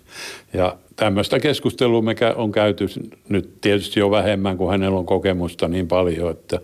[0.53, 2.85] ja tämmöistä keskustelua me on käyty
[3.29, 6.59] nyt tietysti jo vähemmän, kun hänellä on kokemusta niin paljon, että,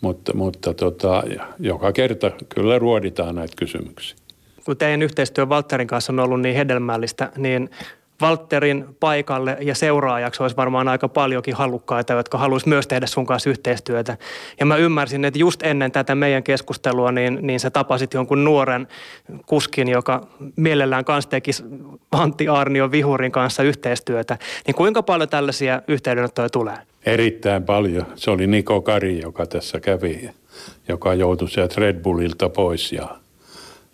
[0.00, 1.22] mutta, mutta tota,
[1.58, 4.16] joka kerta kyllä ruoditaan näitä kysymyksiä.
[4.64, 7.70] Kun teidän yhteistyö Valtterin kanssa on ollut niin hedelmällistä, niin
[8.20, 13.50] Valtterin paikalle ja seuraajaksi olisi varmaan aika paljonkin halukkaita, jotka haluaisi myös tehdä sun kanssa
[13.50, 14.16] yhteistyötä.
[14.60, 18.88] Ja mä ymmärsin, että just ennen tätä meidän keskustelua, niin, niin sä tapasit jonkun nuoren
[19.46, 20.26] kuskin, joka
[20.56, 21.64] mielellään kanssa tekisi
[22.12, 24.38] Antti Arnio Vihurin kanssa yhteistyötä.
[24.66, 26.76] Niin kuinka paljon tällaisia yhteydenottoja tulee?
[27.06, 28.06] Erittäin paljon.
[28.14, 30.30] Se oli Niko Kari, joka tässä kävi,
[30.88, 32.92] joka joutui sieltä Red Bullilta pois.
[32.92, 33.08] Ja,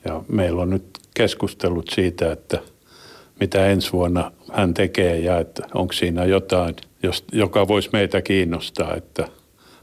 [0.05, 2.59] ja meillä on nyt keskustellut siitä, että–
[3.41, 8.95] mitä ensi vuonna hän tekee ja että onko siinä jotain, jos, joka voisi meitä kiinnostaa,
[8.97, 9.29] että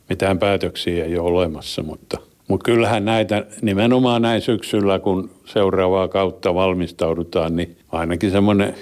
[0.09, 6.55] mitään päätöksiä ei ole olemassa, mutta, mutta kyllähän näitä nimenomaan näin syksyllä, kun seuraavaa kautta
[6.55, 8.75] valmistaudutaan, niin ainakin semmoinen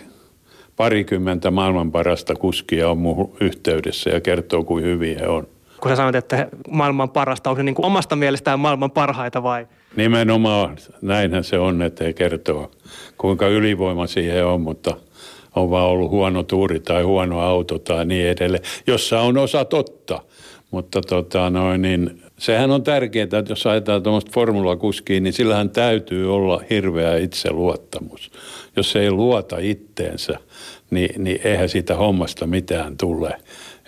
[0.76, 5.48] parikymmentä maailman parasta kuskia on muuhun yhteydessä ja kertoo, kuin hyviä on.
[5.82, 9.68] Kun sä sanoit, että maailman parasta, onko se niin kuin omasta mielestään maailman parhaita vai?
[9.98, 12.72] Nimenomaan näinhän se on, että he kertoo
[13.18, 14.98] kuinka ylivoima siihen on, mutta
[15.56, 20.22] on vaan ollut huono tuuri tai huono auto tai niin edelleen, jossa on osa totta.
[20.72, 26.36] Mutta tota noin, niin sehän on tärkeää, että jos ajatellaan tuommoista formulakuskiin, niin sillähän täytyy
[26.36, 28.32] olla hirveä itseluottamus.
[28.76, 30.40] Jos ei luota itteensä,
[30.92, 33.38] niin, niin eihän siitä hommasta mitään tule.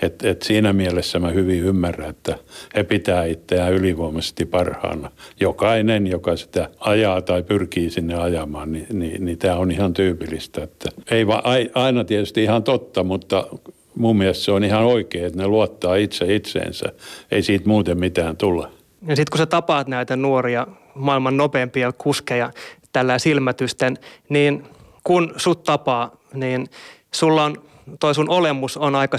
[0.02, 2.38] Et, et siinä mielessä mä hyvin ymmärrän, että
[2.76, 5.12] he pitää itseään ylivoimaisesti parhaana.
[5.40, 10.64] Jokainen, joka sitä ajaa tai pyrkii sinne ajamaan, niin, niin, niin tämä on ihan tyypillistä.
[10.64, 13.48] Että ei va, aina tietysti ihan totta, mutta
[13.96, 16.86] mun mielestä se on ihan oikein, että ne luottaa itse itseensä.
[17.32, 18.68] Ei siitä muuten mitään tule.
[19.08, 22.52] Ja sitten kun sä tapaat näitä nuoria, maailman nopeampia kuskeja
[22.92, 23.98] tällä silmätysten,
[24.30, 24.64] niin
[25.04, 26.68] kun sut tapaa, niin
[27.14, 27.56] sulla on
[28.00, 29.18] toi sun olemus on aika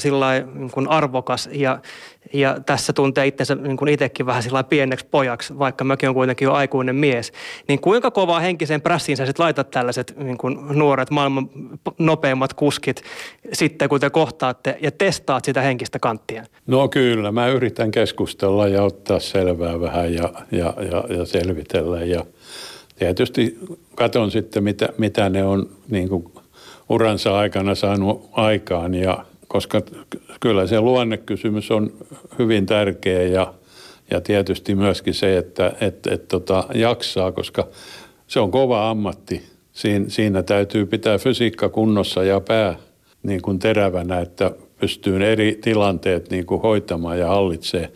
[0.75, 1.79] niin arvokas ja,
[2.33, 6.47] ja tässä tuntee itsensä niin kuin itsekin vähän sillä pieneksi pojaksi, vaikka mäkin on kuitenkin
[6.47, 7.33] jo aikuinen mies.
[7.69, 11.51] Niin kuinka kovaa henkiseen prässiin sä sit laitat tällaiset niin kuin nuoret, maailman
[11.99, 13.03] nopeimmat kuskit
[13.53, 16.45] sitten, kun te kohtaatte ja testaat sitä henkistä kanttia?
[16.67, 22.25] No kyllä, mä yritän keskustella ja ottaa selvää vähän ja, ja, ja, ja selvitellä ja
[22.99, 23.59] tietysti
[23.95, 26.33] katon sitten, mitä, mitä ne on niin kuin
[26.91, 28.95] uransa aikana saanut aikaan.
[28.95, 29.83] Ja koska
[30.41, 31.93] kyllä se luonnekysymys on
[32.39, 33.55] hyvin tärkeä ja,
[34.11, 37.69] ja tietysti myöskin se, että et, et, tota, jaksaa, koska
[38.27, 39.43] se on kova ammatti.
[39.73, 42.77] Siin, siinä täytyy pitää fysiikka kunnossa ja pää
[43.23, 44.51] niin kuin terävänä, että
[44.81, 47.93] pystyy eri tilanteet niin kuin hoitamaan ja hallitsee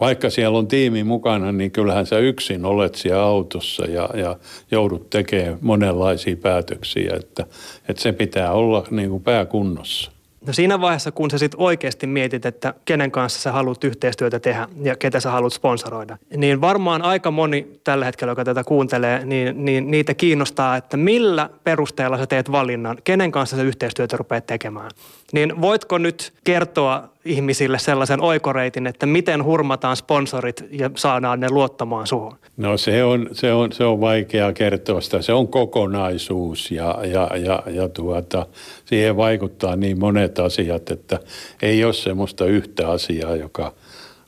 [0.00, 4.36] vaikka siellä on tiimi mukana, niin kyllähän sä yksin olet siellä autossa ja, ja
[4.70, 7.46] joudut tekemään monenlaisia päätöksiä, että,
[7.88, 10.12] että se pitää olla niin kuin pääkunnossa.
[10.46, 14.68] No siinä vaiheessa, kun sä sitten oikeasti mietit, että kenen kanssa sä haluat yhteistyötä tehdä
[14.82, 19.64] ja ketä sä haluat sponsoroida, niin varmaan aika moni tällä hetkellä, joka tätä kuuntelee, niin,
[19.64, 24.90] niin niitä kiinnostaa, että millä perusteella sä teet valinnan, kenen kanssa sä yhteistyötä rupeat tekemään.
[25.32, 32.06] Niin voitko nyt kertoa ihmisille sellaisen oikoreitin, että miten hurmataan sponsorit ja saadaan ne luottamaan
[32.06, 32.36] suhun?
[32.56, 35.22] No se on, se on, se on vaikea kertoa sitä.
[35.22, 38.46] Se on kokonaisuus ja, ja, ja, ja tuota,
[38.84, 41.18] siihen vaikuttaa niin monet asiat, että
[41.62, 43.72] ei ole semmoista yhtä asiaa, joka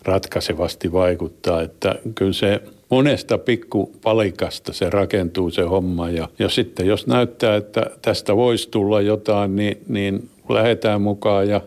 [0.04, 1.62] ratkaisevasti vaikuttaa.
[1.62, 7.86] Että kyllä se monesta pikkupalikasta se rakentuu se homma ja, ja sitten jos näyttää, että
[8.02, 11.60] tästä voisi tulla jotain, niin, niin lähdetään mukaan ja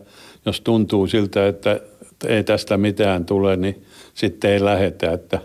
[0.46, 1.80] jos tuntuu siltä, että
[2.28, 3.84] ei tästä mitään tule, niin
[4.14, 5.12] sitten ei lähetä.
[5.12, 5.40] Että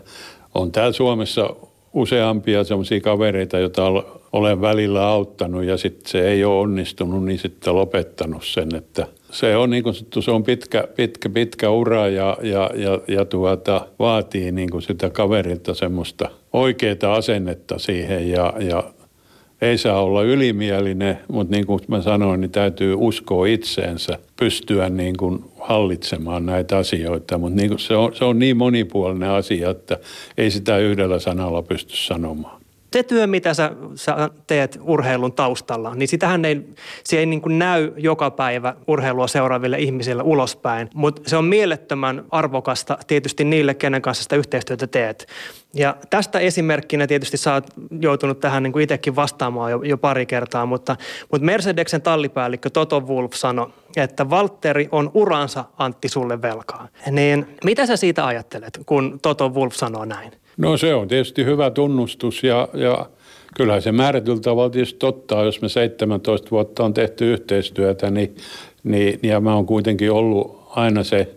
[0.55, 1.49] on täällä Suomessa
[1.93, 3.85] useampia semmoisia kavereita, joita
[4.33, 9.57] olen välillä auttanut ja sitten se ei ole onnistunut, niin sitten lopettanut sen, että se
[9.57, 14.51] on niin kuin se on pitkä, pitkä, pitkä ura ja, ja, ja, ja tuota, vaatii
[14.51, 18.83] niin kuin sitä kaverilta semmoista oikeaa asennetta siihen ja, ja
[19.61, 25.17] ei saa olla ylimielinen, mutta niin kuin mä sanoin, niin täytyy uskoa itseensä, pystyä niin
[25.17, 27.37] kuin hallitsemaan näitä asioita.
[27.37, 29.97] Mutta niin kuin se, on, se on niin monipuolinen asia, että
[30.37, 32.60] ei sitä yhdellä sanalla pysty sanomaan
[32.93, 36.61] se työ, mitä sä, sä teet urheilun taustalla, niin sitähän ei,
[37.03, 42.25] se ei niin kuin näy joka päivä urheilua seuraaville ihmisille ulospäin, mutta se on mielettömän
[42.31, 45.27] arvokasta tietysti niille, kenen kanssa sitä yhteistyötä teet.
[45.73, 47.67] Ja tästä esimerkkinä tietysti sä oot
[48.01, 50.95] joutunut tähän niin kuin itsekin vastaamaan jo, jo pari kertaa, mutta,
[51.31, 56.87] mutta Mercedeksen tallipäällikkö Toto Wolf sanoi, että Valtteri on uransa Antti sulle velkaa.
[57.11, 60.40] Niin mitä sä siitä ajattelet, kun Toto Wolf sanoo näin?
[60.57, 63.05] No se on tietysti hyvä tunnustus ja, ja
[63.55, 68.35] kyllähän se määrätyllä tavalla tietysti totta, jos me 17 vuotta on tehty yhteistyötä, niin,
[68.83, 71.35] niin ja mä oon kuitenkin ollut aina se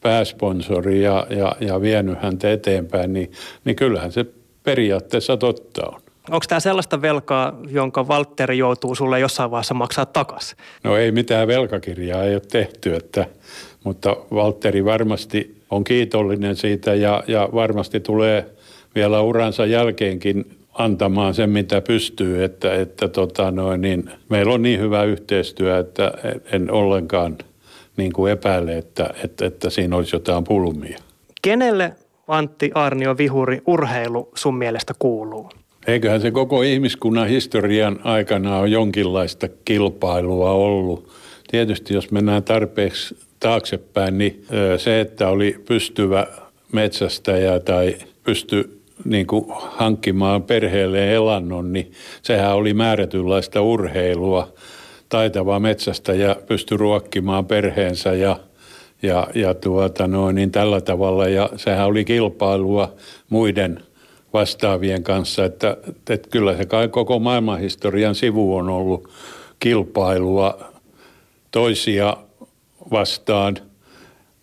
[0.00, 3.32] pääsponsori ja, ja, ja vienyt häntä eteenpäin, niin,
[3.64, 4.26] niin kyllähän se
[4.62, 6.00] periaatteessa totta on.
[6.30, 10.58] Onko tämä sellaista velkaa, jonka Valtteri joutuu sulle jossain vaiheessa maksaa takaisin?
[10.84, 13.26] No ei mitään velkakirjaa ei ole tehty, että,
[13.84, 18.46] mutta Valtteri varmasti on kiitollinen siitä ja, ja varmasti tulee
[18.94, 22.44] vielä uransa jälkeenkin antamaan sen, mitä pystyy.
[22.44, 26.12] Että, että tota noin, niin meillä on niin hyvä yhteistyö, että
[26.52, 27.38] en ollenkaan
[27.96, 30.98] niin kuin epäile, että, että, että siinä olisi jotain pulmia.
[31.42, 31.92] Kenelle
[32.28, 35.50] Antti Arnio Vihuri urheilu sun mielestä kuuluu?
[35.86, 41.08] Eiköhän se koko ihmiskunnan historian aikana on jonkinlaista kilpailua ollut.
[41.50, 46.26] Tietysti jos mennään tarpeeksi taaksepäin, niin se, että oli pystyvä
[46.72, 54.52] metsästäjä tai pysty niin kuin hankkimaan perheelle elannon, niin sehän oli määrätynlaista urheilua.
[55.08, 58.36] Taitava metsästäjä pystyi ruokkimaan perheensä ja,
[59.02, 61.28] ja, ja tuota noin, niin tällä tavalla.
[61.28, 62.94] Ja sehän oli kilpailua
[63.28, 63.80] muiden
[64.32, 65.76] vastaavien kanssa, että,
[66.10, 69.08] että kyllä se kai koko maailmanhistorian sivu on ollut
[69.60, 70.58] kilpailua
[71.50, 72.16] toisia
[72.90, 73.56] vastaan.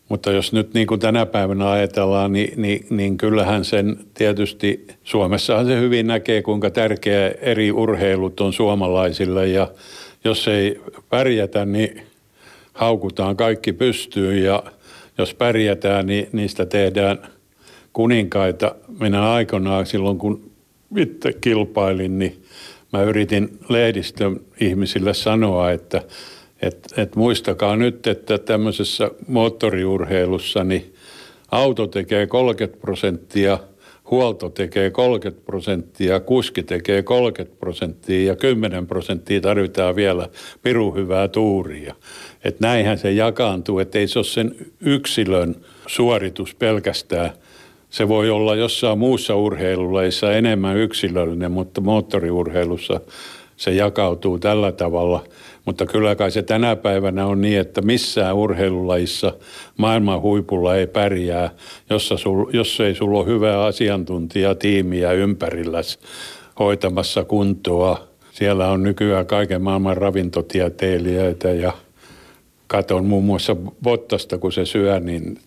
[0.09, 5.65] Mutta jos nyt niin kuin tänä päivänä ajatellaan, niin, niin, niin kyllähän sen tietysti, Suomessahan
[5.65, 9.47] se hyvin näkee, kuinka tärkeä eri urheilut on suomalaisille.
[9.47, 9.67] Ja
[10.23, 12.01] jos ei pärjätä, niin
[12.73, 14.63] haukutaan kaikki pystyyn ja
[15.17, 17.19] jos pärjätään, niin niistä tehdään
[17.93, 18.75] kuninkaita.
[18.99, 20.51] Minä aikanaan silloin, kun
[20.97, 22.43] itse kilpailin, niin
[22.93, 26.01] mä yritin lehdistön ihmisille sanoa, että–
[26.61, 30.93] et, et muistakaa nyt, että tämmöisessä moottoriurheilussa niin
[31.51, 33.59] auto tekee 30 prosenttia,
[34.11, 40.29] huolto tekee 30 prosenttia, kuski tekee 30 prosenttia ja 10 prosenttia tarvitaan vielä
[40.61, 41.95] pirun hyvää tuuria.
[42.43, 45.55] Et näinhän se jakaantuu, että ei se ole sen yksilön
[45.87, 47.31] suoritus pelkästään.
[47.89, 53.01] Se voi olla jossain muussa urheiluleissa enemmän yksilöllinen, mutta moottoriurheilussa
[53.57, 55.23] se jakautuu tällä tavalla–
[55.67, 59.33] mutta kyllä kai se tänä päivänä on niin, että missään urheilulajissa
[59.77, 61.49] maailman huipulla ei pärjää,
[61.89, 65.99] jos, sul, jos ei sulla ole hyvää asiantuntijatiimiä ympärilläs
[66.59, 68.07] hoitamassa kuntoa.
[68.31, 71.73] Siellä on nykyään kaiken maailman ravintotieteilijöitä ja
[72.67, 75.37] katon muun muassa Bottasta, kun se syö, niin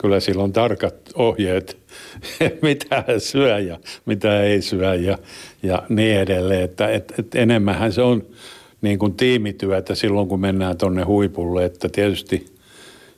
[0.00, 1.78] kyllä sillä on tarkat ohjeet,
[2.62, 5.18] mitä syö ja mitä ei syö ja,
[5.62, 6.62] ja niin edelleen.
[6.62, 8.26] Että, et, et enemmänhän se on
[8.82, 11.64] niin kuin tiimityötä silloin, kun mennään tuonne huipulle.
[11.64, 12.46] Että tietysti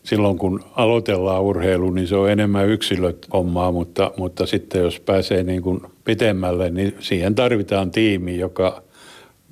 [0.03, 5.43] silloin, kun aloitellaan urheilu, niin se on enemmän yksilöt hommaa, mutta, mutta sitten jos pääsee
[5.43, 8.83] niin kuin pitemmälle, niin siihen tarvitaan tiimi, joka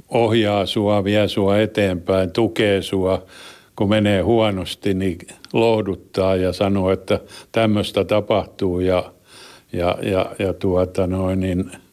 [0.09, 3.27] ohjaa sua, vie sua eteenpäin, tukee sua.
[3.77, 5.19] Kun menee huonosti, niin
[5.53, 7.21] lohduttaa ja sanoo, että
[7.53, 9.13] tämmöistä tapahtuu ja,
[9.73, 11.71] ja, ja, ja tuota noin, niin–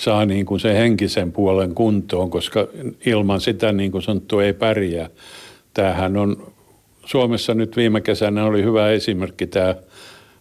[0.00, 2.66] saa niin kuin se henkisen puolen kuntoon, koska
[3.06, 5.10] ilman sitä niin kuin sanottu ei pärjää.
[5.74, 6.52] Tämähän on,
[7.04, 9.74] Suomessa nyt viime kesänä oli hyvä esimerkki tämä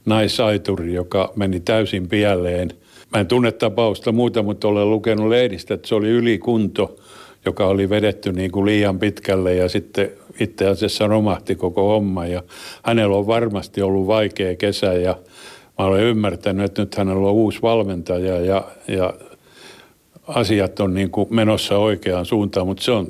[0.05, 2.69] naisaituri, joka meni täysin pieleen.
[3.13, 6.95] Mä en tunne tapausta muuta, mutta olen lukenut lehdistä, että se oli ylikunto,
[7.45, 12.25] joka oli vedetty niin kuin liian pitkälle ja sitten itse asiassa romahti koko homma.
[12.25, 12.43] Ja
[12.83, 15.15] hänellä on varmasti ollut vaikea kesä ja
[15.79, 19.13] mä olen ymmärtänyt, että nyt hänellä on uusi valmentaja ja, ja
[20.35, 23.07] asiat on niin kuin menossa oikeaan suuntaan, mutta se on,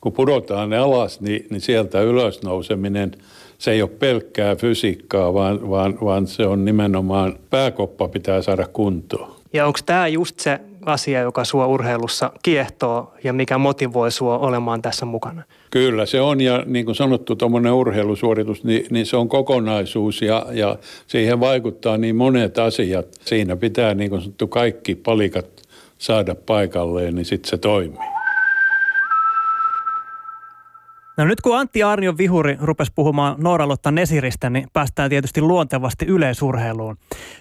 [0.00, 3.12] kun pudotaan ne alas, niin, niin sieltä ylös nouseminen,
[3.58, 9.40] se ei ole pelkkää fysiikkaa, vaan, vaan, vaan se on nimenomaan, pääkoppa pitää saada kuntoon.
[9.52, 14.82] Ja onko tämä just se asia, joka sua urheilussa kiehtoo ja mikä motivoi sua olemaan
[14.82, 15.42] tässä mukana?
[15.70, 20.46] Kyllä se on ja niin kuin sanottu, tuommoinen urheilusuoritus, niin, niin se on kokonaisuus ja,
[20.52, 23.06] ja siihen vaikuttaa niin monet asiat.
[23.20, 25.46] Siinä pitää niin kuin sanottu kaikki palikat
[26.00, 28.10] saada paikalleen, niin sitten se toimii.
[31.16, 36.96] No nyt kun Antti Arnion vihuri rupesi puhumaan Nooralotta Nesiristä, niin päästään tietysti luontevasti yleisurheiluun.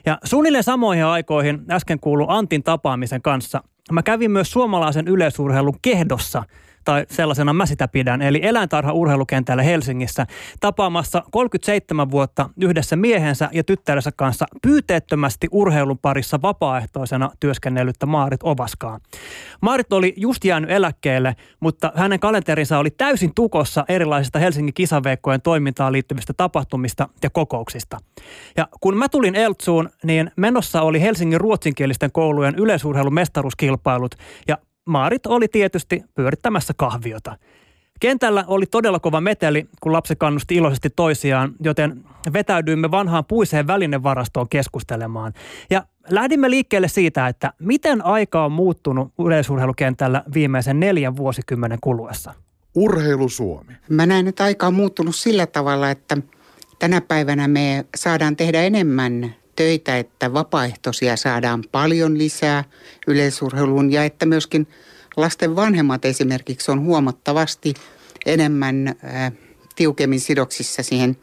[0.05, 3.63] Ja suunnilleen samoihin aikoihin äsken kuulu Antin tapaamisen kanssa.
[3.91, 6.43] Mä kävin myös suomalaisen yleisurheilun kehdossa–
[6.85, 10.25] tai sellaisena mä sitä pidän, eli eläintarha urheilukentällä Helsingissä
[10.59, 18.99] tapaamassa 37 vuotta yhdessä miehensä ja tyttärensä kanssa pyyteettömästi urheilun parissa vapaaehtoisena työskennellyttä Maarit Ovaskaa.
[19.61, 25.91] Maarit oli just jäänyt eläkkeelle, mutta hänen kalenterinsa oli täysin tukossa erilaisista Helsingin kisaveikkojen toimintaan
[25.91, 27.97] liittyvistä tapahtumista ja kokouksista.
[28.57, 34.15] Ja kun mä tulin Eltsuun, niin menossa oli Helsingin ruotsinkielisten koulujen yleisurheilumestaruuskilpailut
[34.47, 37.37] ja Maarit oli tietysti pyörittämässä kahviota.
[37.99, 42.03] Kentällä oli todella kova meteli, kun lapsi kannusti iloisesti toisiaan, joten
[42.33, 45.33] vetäydyimme vanhaan puiseen välinevarastoon keskustelemaan.
[45.69, 52.33] Ja lähdimme liikkeelle siitä, että miten aika on muuttunut yleisurheilukentällä viimeisen neljän vuosikymmenen kuluessa.
[52.75, 53.73] Urheilu Suomi.
[53.89, 56.17] Mä näen, että aika on muuttunut sillä tavalla, että
[56.79, 62.63] tänä päivänä me saadaan tehdä enemmän töitä, että vapaaehtoisia saadaan paljon lisää
[63.07, 64.67] yleisurheiluun ja että myöskin
[65.17, 67.73] lasten vanhemmat esimerkiksi on huomattavasti
[68.25, 69.31] enemmän äh,
[69.75, 71.17] tiukemmin sidoksissa siihen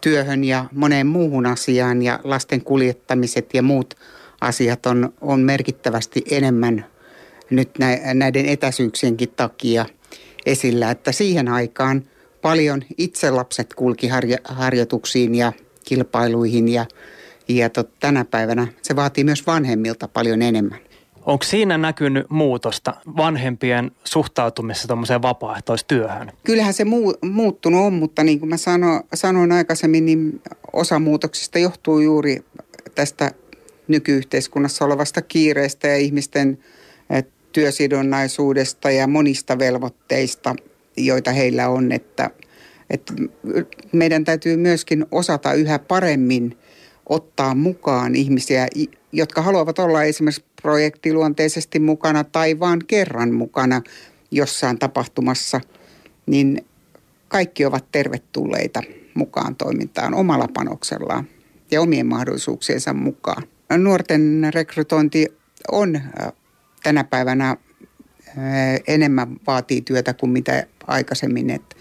[0.00, 3.94] työhön ja moneen muuhun asiaan ja lasten kuljettamiset ja muut
[4.40, 6.86] asiat on, on merkittävästi enemmän
[7.50, 7.70] nyt
[8.14, 9.86] näiden etäisyyksienkin takia
[10.46, 12.02] esillä, että siihen aikaan
[12.42, 15.52] paljon itse lapset kulki harja, harjoituksiin ja
[15.84, 16.86] kilpailuihin ja
[17.48, 20.78] ja tot, tänä päivänä se vaatii myös vanhemmilta paljon enemmän.
[21.26, 26.32] Onko siinä näkynyt muutosta vanhempien suhtautumisessa tuommoiseen vapaaehtoistyöhön?
[26.44, 30.42] Kyllähän se muu, muuttunut on, mutta niin kuin mä sano, sanoin aikaisemmin, niin
[30.72, 32.44] osa muutoksista johtuu juuri
[32.94, 33.30] tästä
[33.88, 36.58] nykyyhteiskunnassa olevasta kiireestä ja ihmisten
[37.10, 40.56] eh, työsidonnaisuudesta ja monista velvoitteista,
[40.96, 42.30] joita heillä on, että,
[42.90, 43.12] että
[43.92, 46.56] meidän täytyy myöskin osata yhä paremmin–
[47.08, 48.68] ottaa mukaan ihmisiä,
[49.12, 53.82] jotka haluavat olla esimerkiksi projektiluonteisesti mukana tai vain kerran mukana
[54.30, 55.60] jossain tapahtumassa,
[56.26, 56.64] niin
[57.28, 58.82] kaikki ovat tervetulleita
[59.14, 61.28] mukaan toimintaan omalla panoksellaan
[61.70, 63.42] ja omien mahdollisuuksiensa mukaan.
[63.78, 65.26] Nuorten rekrytointi
[65.72, 66.32] on äh,
[66.82, 67.56] tänä päivänä äh,
[68.88, 71.50] enemmän vaatii työtä kuin mitä aikaisemmin.
[71.50, 71.76] Että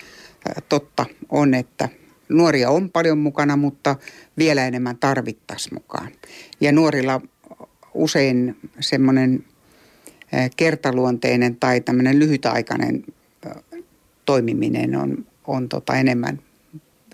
[0.49, 1.89] äh, totta on, että
[2.33, 3.95] nuoria on paljon mukana, mutta
[4.37, 6.11] vielä enemmän tarvittaisiin mukaan.
[6.61, 7.21] Ja nuorilla
[7.93, 9.45] usein semmoinen
[10.57, 13.03] kertaluonteinen tai tämmöinen lyhytaikainen
[14.25, 16.39] toimiminen on, on tota enemmän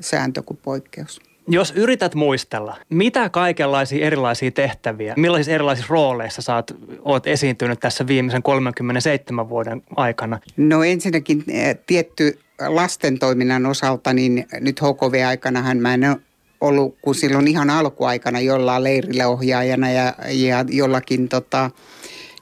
[0.02, 1.29] sääntö kuin poikkeus.
[1.50, 6.64] Jos yrität muistella, mitä kaikenlaisia erilaisia tehtäviä, millaisissa erilaisissa rooleissa sä
[7.06, 10.40] oot, esiintynyt tässä viimeisen 37 vuoden aikana?
[10.58, 11.44] No ensinnäkin
[11.88, 16.16] tietty lasten toiminnan osalta, niin nyt HKV-aikanahan mä en
[16.62, 21.72] ollut kuin silloin ihan alkuaikana jollain leirillä ohjaajana ja, ja jollakin tota,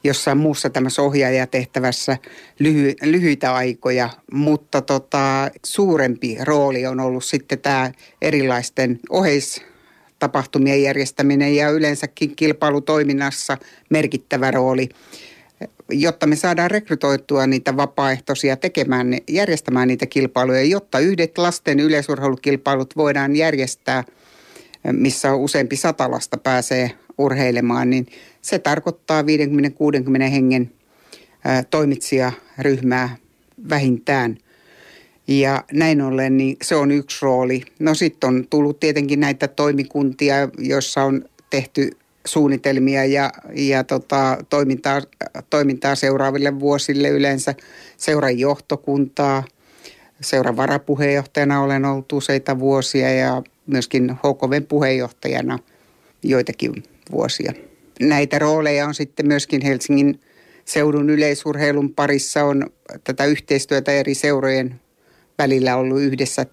[0.08, 2.18] jossain muussa tämmöisessä ohjaajatehtävässä
[2.60, 7.92] lyhy, lyhyitä aikoja, mutta tota, suurempi rooli on ollut sitten tämä
[8.22, 13.58] erilaisten oheistapahtumien järjestäminen ja yleensäkin kilpailutoiminnassa
[13.90, 14.90] merkittävä rooli.
[15.92, 23.36] Jotta me saadaan rekrytoitua niitä vapaaehtoisia tekemään, järjestämään niitä kilpailuja, jotta yhdet lasten yleisurheilukilpailut voidaan
[23.36, 24.04] järjestää,
[24.92, 28.08] missä useampi sata lasta pääsee urheilemaan, niin
[28.42, 29.26] se tarkoittaa 50-60
[30.22, 30.72] hengen
[31.70, 33.18] toimitsijaryhmää
[33.70, 34.38] vähintään.
[35.28, 37.62] Ja näin ollen niin se on yksi rooli.
[37.80, 41.90] No sitten on tullut tietenkin näitä toimikuntia, joissa on tehty
[42.28, 45.02] suunnitelmia ja, ja tota, toimintaa,
[45.50, 47.56] toimintaa seuraaville vuosille yleensä
[47.98, 49.44] seuran johtokuntaa.
[50.22, 55.60] Seuran varapuheenjohtajana olen ollut useita vuosia ja myöskin HKVn puheenjohtajana
[56.24, 57.54] joitakin vuosia.
[58.00, 60.20] Näitä rooleja on sitten myöskin Helsingin
[60.66, 62.66] seudun yleisurheilun parissa on
[63.04, 64.82] tätä yhteistyötä eri seurojen
[65.38, 66.46] välillä ollut yhdessä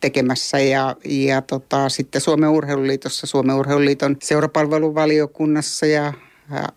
[0.00, 6.12] tekemässä ja, ja tota, sitten Suomen urheiluliitossa, Suomen urheiluliiton seurapalveluvaliokunnassa ja,
[6.54, 6.68] ja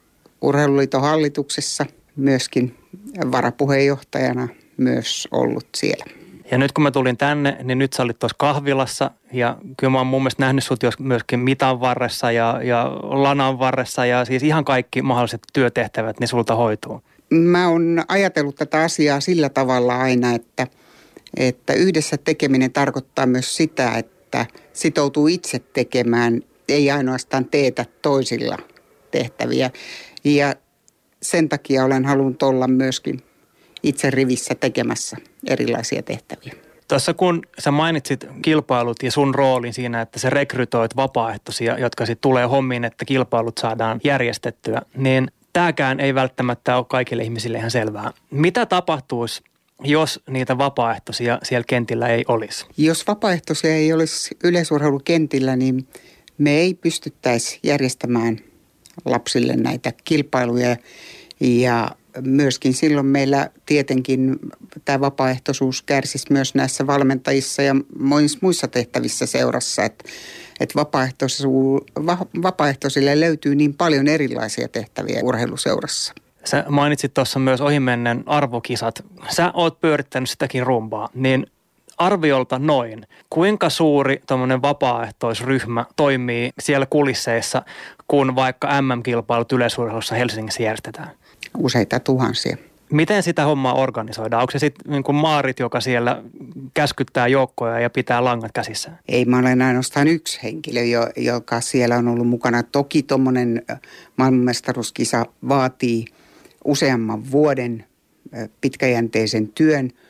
[0.41, 2.75] urheiluliiton hallituksessa myöskin
[3.31, 4.47] varapuheenjohtajana
[4.77, 6.20] myös ollut siellä.
[6.51, 9.97] Ja nyt kun mä tulin tänne, niin nyt sä olit tuossa kahvilassa ja kyllä mä
[9.97, 14.65] oon mun mielestä nähnyt sut myöskin mitan varressa ja, ja lanan varressa ja siis ihan
[14.65, 17.01] kaikki mahdolliset työtehtävät, niin sulta hoituu.
[17.29, 20.67] Mä oon ajatellut tätä asiaa sillä tavalla aina, että,
[21.37, 28.57] että yhdessä tekeminen tarkoittaa myös sitä, että sitoutuu itse tekemään, ei ainoastaan teetä toisilla
[29.11, 29.71] tehtäviä.
[30.23, 30.55] Ja
[31.21, 33.21] sen takia olen halunnut olla myöskin
[33.83, 35.17] itse rivissä tekemässä
[35.47, 36.53] erilaisia tehtäviä.
[36.87, 42.21] Tuossa kun sä mainitsit kilpailut ja sun roolin siinä, että sä rekrytoit vapaaehtoisia, jotka sitten
[42.21, 48.11] tulee hommiin, että kilpailut saadaan järjestettyä, niin tämäkään ei välttämättä ole kaikille ihmisille ihan selvää.
[48.31, 49.41] Mitä tapahtuisi,
[49.83, 52.65] jos niitä vapaaehtoisia siellä kentillä ei olisi?
[52.77, 55.87] Jos vapaaehtoisia ei olisi yleisurheilukentillä, niin
[56.37, 58.37] me ei pystyttäisi järjestämään
[59.05, 60.77] lapsille näitä kilpailuja
[61.39, 61.91] ja
[62.21, 64.39] myöskin silloin meillä tietenkin
[64.85, 67.75] tämä vapaaehtoisuus kärsisi myös näissä valmentajissa ja
[68.41, 70.03] muissa tehtävissä seurassa, että,
[70.59, 70.75] että
[72.43, 76.13] vapaaehtoisille löytyy niin paljon erilaisia tehtäviä urheiluseurassa.
[76.45, 79.03] Sä mainitsit tuossa myös ohimennen arvokisat.
[79.29, 81.47] Sä oot pyörittänyt sitäkin rumbaa, niin
[81.97, 83.07] arviolta noin.
[83.29, 87.61] Kuinka suuri tuommoinen vapaaehtoisryhmä toimii siellä kulisseissa,
[88.07, 91.11] kun vaikka MM-kilpailut yleisurheilussa Helsingissä järjestetään?
[91.57, 92.57] Useita tuhansia.
[92.91, 94.41] Miten sitä hommaa organisoidaan?
[94.41, 96.23] Onko se sitten niin kuin maarit, joka siellä
[96.73, 98.91] käskyttää joukkoja ja pitää langat käsissä?
[99.07, 100.81] Ei, mä olen ainoastaan yksi henkilö,
[101.15, 102.63] joka siellä on ollut mukana.
[102.63, 103.61] Toki tuommoinen
[104.17, 106.05] maailmanmestaruuskisa vaatii
[106.65, 107.85] useamman vuoden
[108.61, 109.89] pitkäjänteisen työn–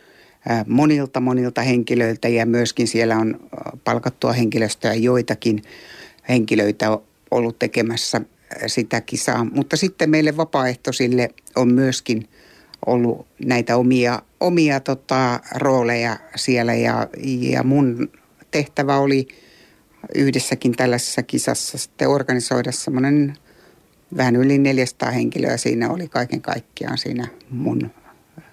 [0.66, 3.40] monilta monilta henkilöiltä ja myöskin siellä on
[3.84, 5.62] palkattua henkilöstöä joitakin
[6.28, 6.98] henkilöitä
[7.30, 8.20] ollut tekemässä
[8.66, 9.44] sitä kisaa.
[9.44, 12.28] Mutta sitten meille vapaaehtoisille on myöskin
[12.86, 17.08] ollut näitä omia, omia tota, rooleja siellä ja,
[17.40, 18.10] ja mun
[18.50, 19.28] tehtävä oli
[20.14, 23.36] yhdessäkin tällaisessa kisassa sitten organisoida semmoinen
[24.16, 27.90] vähän yli 400 henkilöä siinä oli kaiken kaikkiaan siinä mun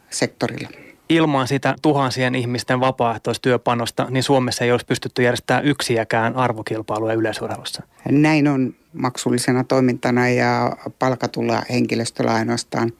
[0.10, 0.70] sektorilla
[1.10, 7.84] ilman sitä tuhansien ihmisten vapaaehtoistyöpanosta, niin Suomessa ei olisi pystytty järjestämään yksiäkään arvokilpailuja yleisurheilussa.
[8.12, 12.94] Näin on maksullisena toimintana ja palkatulla henkilöstöllä ainoastaan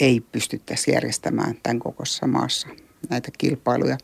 [0.00, 2.68] ei pystyttäisi järjestämään tämän kokossa maassa
[3.10, 3.98] näitä kilpailuja.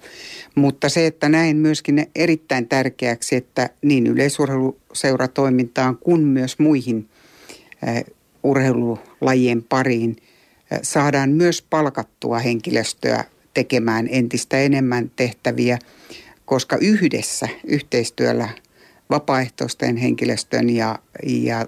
[0.54, 7.08] Mutta se, että näin myöskin erittäin tärkeäksi, että niin yleisurheiluseuratoimintaan kuin myös muihin
[8.42, 10.16] urheilulajien pariin–
[10.82, 15.78] saadaan myös palkattua henkilöstöä tekemään entistä enemmän tehtäviä,
[16.44, 18.48] koska yhdessä yhteistyöllä
[19.10, 21.66] vapaaehtoisten henkilöstön ja, ja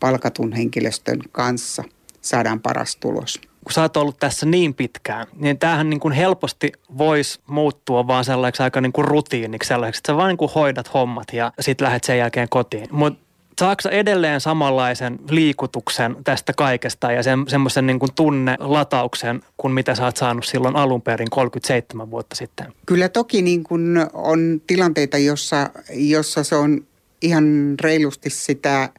[0.00, 1.84] palkatun henkilöstön kanssa
[2.20, 3.40] saadaan paras tulos.
[3.64, 8.24] Kun sä oot ollut tässä niin pitkään, niin tämähän niin kuin helposti voisi muuttua vaan
[8.24, 11.84] sellaiseksi aika niin kuin rutiiniksi, sellaiseksi, että sä vaan niin kuin hoidat hommat ja sitten
[11.84, 12.88] lähdet sen jälkeen kotiin.
[12.90, 13.25] Mutta
[13.60, 20.04] Saatko edelleen samanlaisen liikutuksen tästä kaikesta ja sen, semmoisen niin kuin tunnelatauksen kuin mitä sä
[20.04, 22.66] oot saanut silloin alun perin 37 vuotta sitten?
[22.86, 26.86] Kyllä toki niin kuin on tilanteita, jossa, jossa se on
[27.22, 28.90] ihan reilusti sitä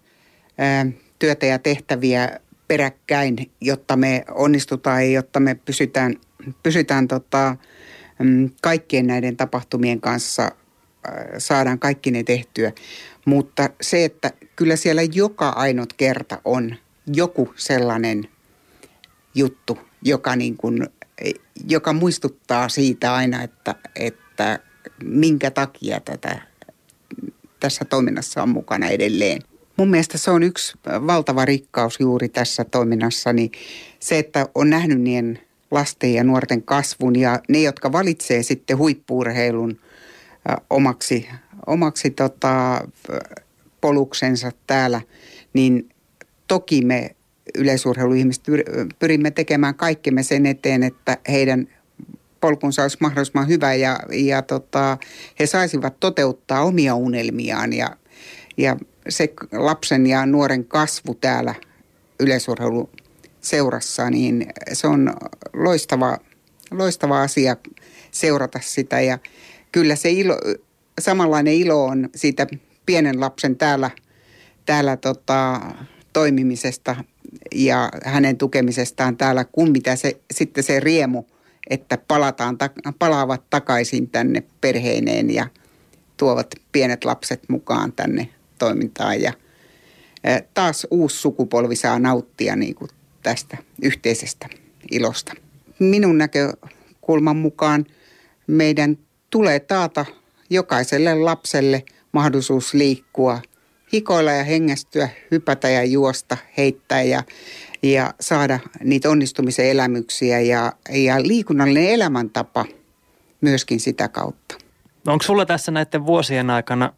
[0.57, 0.85] ää,
[1.19, 6.15] työtä ja tehtäviä peräkkäin, jotta me onnistutaan ja jotta me pysytään,
[6.63, 7.55] pysytään tota,
[8.19, 10.51] mm, kaikkien näiden tapahtumien kanssa,
[11.37, 12.71] saadaan kaikki ne tehtyä.
[13.27, 16.75] Mutta se, että kyllä siellä joka ainut kerta on
[17.13, 18.27] joku sellainen
[19.35, 20.87] juttu, joka, niin kuin,
[21.67, 24.59] joka muistuttaa siitä aina, että, että
[25.03, 26.41] minkä takia tätä
[27.59, 29.41] tässä toiminnassa on mukana edelleen.
[29.77, 33.51] Mun mielestä se on yksi valtava rikkaus juuri tässä toiminnassa, niin
[33.99, 35.39] se, että on nähnyt niin
[35.71, 39.79] lasten ja nuorten kasvun ja ne, jotka valitsee sitten huippuurheilun
[40.69, 41.29] omaksi,
[41.65, 42.87] omaksi tota,
[43.81, 45.01] poluksensa täällä,
[45.53, 45.89] niin
[46.47, 47.15] toki me
[47.57, 48.43] yleisurheiluihmiset
[48.99, 51.67] pyrimme tekemään kaikkemme sen eteen, että heidän
[52.41, 54.97] polkunsa olisi mahdollisimman hyvä ja, ja tota,
[55.39, 57.89] he saisivat toteuttaa omia unelmiaan ja,
[58.57, 58.77] ja
[59.09, 61.55] se lapsen ja nuoren kasvu täällä
[62.19, 65.13] yleisurheiluseurassa, niin se on
[65.53, 66.17] loistava,
[66.71, 67.57] loistava asia
[68.11, 69.01] seurata sitä.
[69.01, 69.19] Ja
[69.71, 70.37] kyllä se ilo,
[70.99, 72.47] samanlainen ilo on siitä
[72.85, 73.91] pienen lapsen täällä,
[74.65, 75.61] täällä tota,
[76.13, 76.95] toimimisesta
[77.55, 81.23] ja hänen tukemisestaan täällä, kuin mitä se, sitten se riemu,
[81.69, 82.57] että palataan,
[82.99, 85.47] palaavat takaisin tänne perheineen ja
[86.17, 88.29] tuovat pienet lapset mukaan tänne
[88.59, 89.21] toimintaan.
[89.21, 89.33] Ja
[90.53, 92.89] taas uusi sukupolvi saa nauttia niin kuin
[93.23, 94.49] tästä yhteisestä
[94.91, 95.33] ilosta.
[95.79, 97.85] Minun näkökulman mukaan
[98.47, 98.97] meidän
[99.29, 100.05] tulee taata
[100.49, 103.41] jokaiselle lapselle mahdollisuus liikkua,
[103.93, 107.23] hikoilla ja hengästyä, hypätä ja juosta, heittää ja,
[107.83, 112.65] ja saada niitä onnistumisen elämyksiä ja, ja liikunnallinen elämäntapa
[113.41, 114.55] myöskin sitä kautta.
[115.07, 116.93] Onko sulla tässä näiden vuosien aikana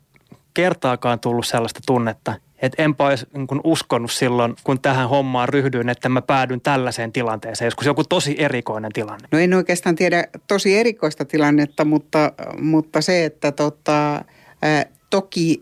[0.54, 6.10] kertaakaan tullut sellaista tunnetta, että enpä olisi niin uskonut silloin, kun tähän hommaan ryhdyin, että
[6.10, 9.28] mä päädyn tällaiseen tilanteeseen, joskus joku tosi erikoinen tilanne.
[9.32, 14.26] No en oikeastaan tiedä tosi erikoista tilannetta, mutta, mutta se, että tota,
[15.10, 15.62] toki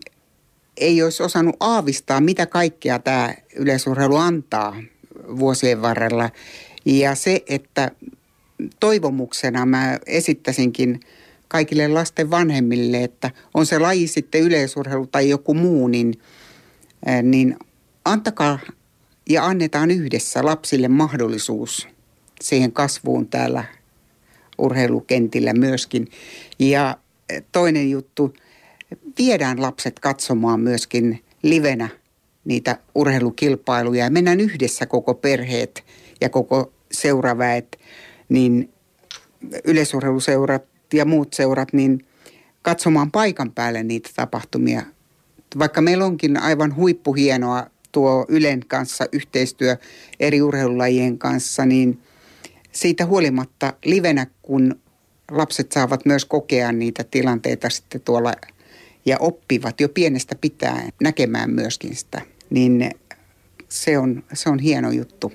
[0.76, 4.76] ei olisi osannut aavistaa, mitä kaikkea tämä yleisurheilu antaa
[5.38, 6.30] vuosien varrella.
[6.84, 7.90] Ja se, että
[8.80, 11.00] toivomuksena mä esittäisinkin
[11.48, 16.14] kaikille lasten vanhemmille, että on se laji sitten yleisurheilu tai joku muu, niin,
[17.22, 17.56] niin
[18.04, 18.58] antakaa
[19.28, 21.88] ja annetaan yhdessä lapsille mahdollisuus
[22.40, 23.64] siihen kasvuun täällä
[24.58, 26.08] urheilukentillä myöskin.
[26.58, 26.98] Ja
[27.52, 28.34] toinen juttu,
[29.18, 31.88] viedään lapset katsomaan myöskin livenä
[32.44, 35.84] niitä urheilukilpailuja ja mennään yhdessä koko perheet
[36.20, 37.78] ja koko seuraväet,
[38.28, 38.72] niin
[39.64, 42.06] yleisurheiluseurat ja muut seurat, niin
[42.62, 44.82] katsomaan paikan päälle niitä tapahtumia.
[45.58, 49.76] Vaikka meillä onkin aivan huippuhienoa tuo Ylen kanssa yhteistyö
[50.20, 52.00] eri urheilulajien kanssa, niin
[52.72, 54.80] siitä huolimatta livenä, kun
[55.30, 58.32] lapset saavat myös kokea niitä tilanteita sitten tuolla
[59.06, 62.20] ja oppivat jo pienestä pitäen näkemään myöskin sitä,
[62.50, 62.90] niin
[63.68, 65.32] se on, se on hieno juttu.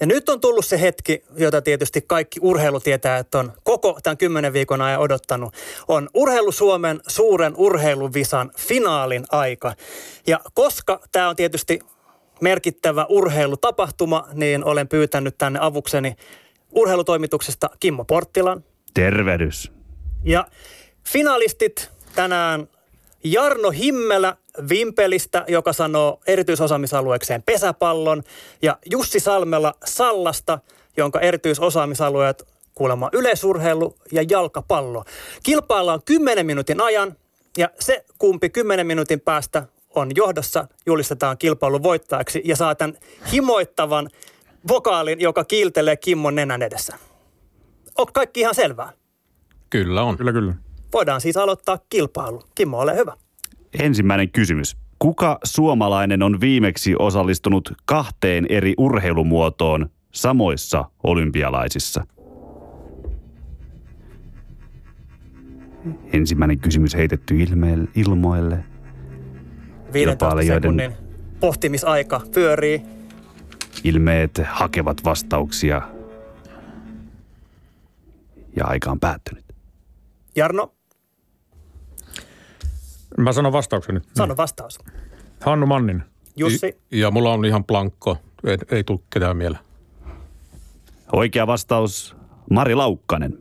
[0.00, 4.16] Ja nyt on tullut se hetki, jota tietysti kaikki urheilu tietää, että on koko tämän
[4.16, 5.54] kymmenen viikon ajan odottanut.
[5.88, 9.74] On Urheilu Suomen suuren urheiluvisan finaalin aika.
[10.26, 11.78] Ja koska tämä on tietysti
[12.40, 16.16] merkittävä urheilutapahtuma, niin olen pyytänyt tänne avukseni
[16.70, 18.64] urheilutoimituksesta Kimmo Porttilan.
[18.94, 19.72] Tervehdys.
[20.24, 20.46] Ja
[21.08, 22.68] finalistit tänään
[23.24, 24.36] Jarno Himmelä
[24.68, 28.22] Vimpelistä, joka sanoo erityisosaamisalueekseen pesäpallon,
[28.62, 30.58] ja Jussi Salmela Sallasta,
[30.96, 35.04] jonka erityisosaamisalueet kuulemma yleisurheilu ja jalkapallo.
[35.42, 37.16] Kilpaillaan 10 minuutin ajan,
[37.58, 42.96] ja se kumpi 10 minuutin päästä on johdossa, julistetaan kilpailun voittajaksi ja saa tämän
[43.32, 44.08] himoittavan
[44.68, 46.96] vokaalin, joka kiiltelee Kimmon nenän edessä.
[47.98, 48.92] On kaikki ihan selvää?
[49.70, 50.16] Kyllä on.
[50.16, 50.54] Kyllä, kyllä.
[50.92, 52.42] Voidaan siis aloittaa kilpailu.
[52.54, 53.12] Kimmo, ole hyvä.
[53.78, 54.76] Ensimmäinen kysymys.
[54.98, 62.04] Kuka suomalainen on viimeksi osallistunut kahteen eri urheilumuotoon samoissa olympialaisissa?
[66.12, 68.64] Ensimmäinen kysymys heitetty ilmeelle, ilmoille.
[69.92, 70.92] 15 sekunnin
[71.40, 72.82] pohtimisaika pyörii.
[73.84, 75.82] Ilmeet hakevat vastauksia.
[78.56, 79.44] Ja aika on päättynyt.
[80.36, 80.74] Jarno?
[83.22, 84.04] Mä sanon vastauksen nyt.
[84.16, 84.78] Sano vastaus.
[85.40, 86.02] Hannu Mannin.
[86.36, 86.78] Jussi?
[86.90, 88.18] Ja mulla on ihan plankko.
[88.44, 89.64] Ei, ei tule ketään mieleen.
[91.12, 92.16] Oikea vastaus
[92.50, 93.38] Mari Laukkanen.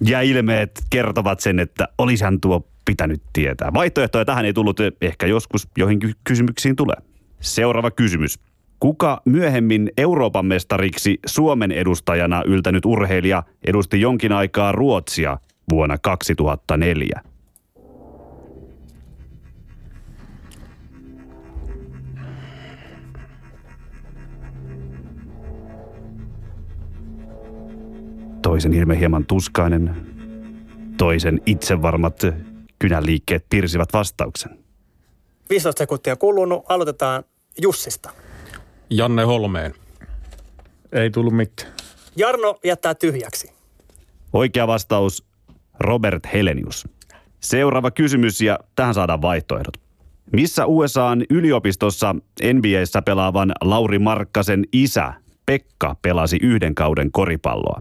[0.00, 3.72] Ja ilmeet kertovat sen, että olisihan tuo pitänyt tietää.
[3.74, 6.96] Vaihtoehtoja tähän ei tullut, ehkä joskus joihin kysymyksiin tulee.
[7.40, 8.38] Seuraava kysymys.
[8.80, 15.38] Kuka myöhemmin Euroopan mestariksi Suomen edustajana yltänyt urheilija edusti jonkin aikaa Ruotsia
[15.70, 17.31] vuonna 2004?
[28.42, 30.06] Toisen ilme hieman tuskainen,
[30.98, 32.20] toisen itsevarmat
[32.78, 34.58] kynänliikkeet pirsivät vastauksen.
[35.50, 36.64] 15 sekuntia kulunut.
[36.68, 37.24] Aloitetaan
[37.62, 38.10] Jussista.
[38.90, 39.74] Janne Holmeen.
[40.92, 41.72] Ei tullut mitään.
[42.16, 43.52] Jarno jättää tyhjäksi.
[44.32, 45.24] Oikea vastaus
[45.80, 46.88] Robert Helenius.
[47.40, 49.76] Seuraava kysymys ja tähän saadaan vaihtoehdot.
[50.32, 52.14] Missä USAn yliopistossa
[52.52, 55.12] NBAssä pelaavan Lauri Markkasen isä
[55.46, 57.80] Pekka pelasi yhden kauden koripalloa?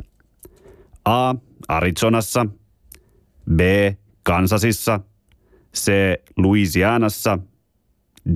[1.06, 1.36] A.
[1.68, 2.46] Arizonassa,
[3.56, 3.60] B.
[4.24, 5.00] Kansasissa,
[5.76, 5.92] C.
[6.38, 7.40] Louisianassa,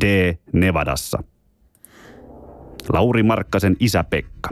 [0.01, 0.37] D.
[0.53, 1.23] Nevadassa.
[2.89, 4.49] Lauri Markkasen isä Pekka.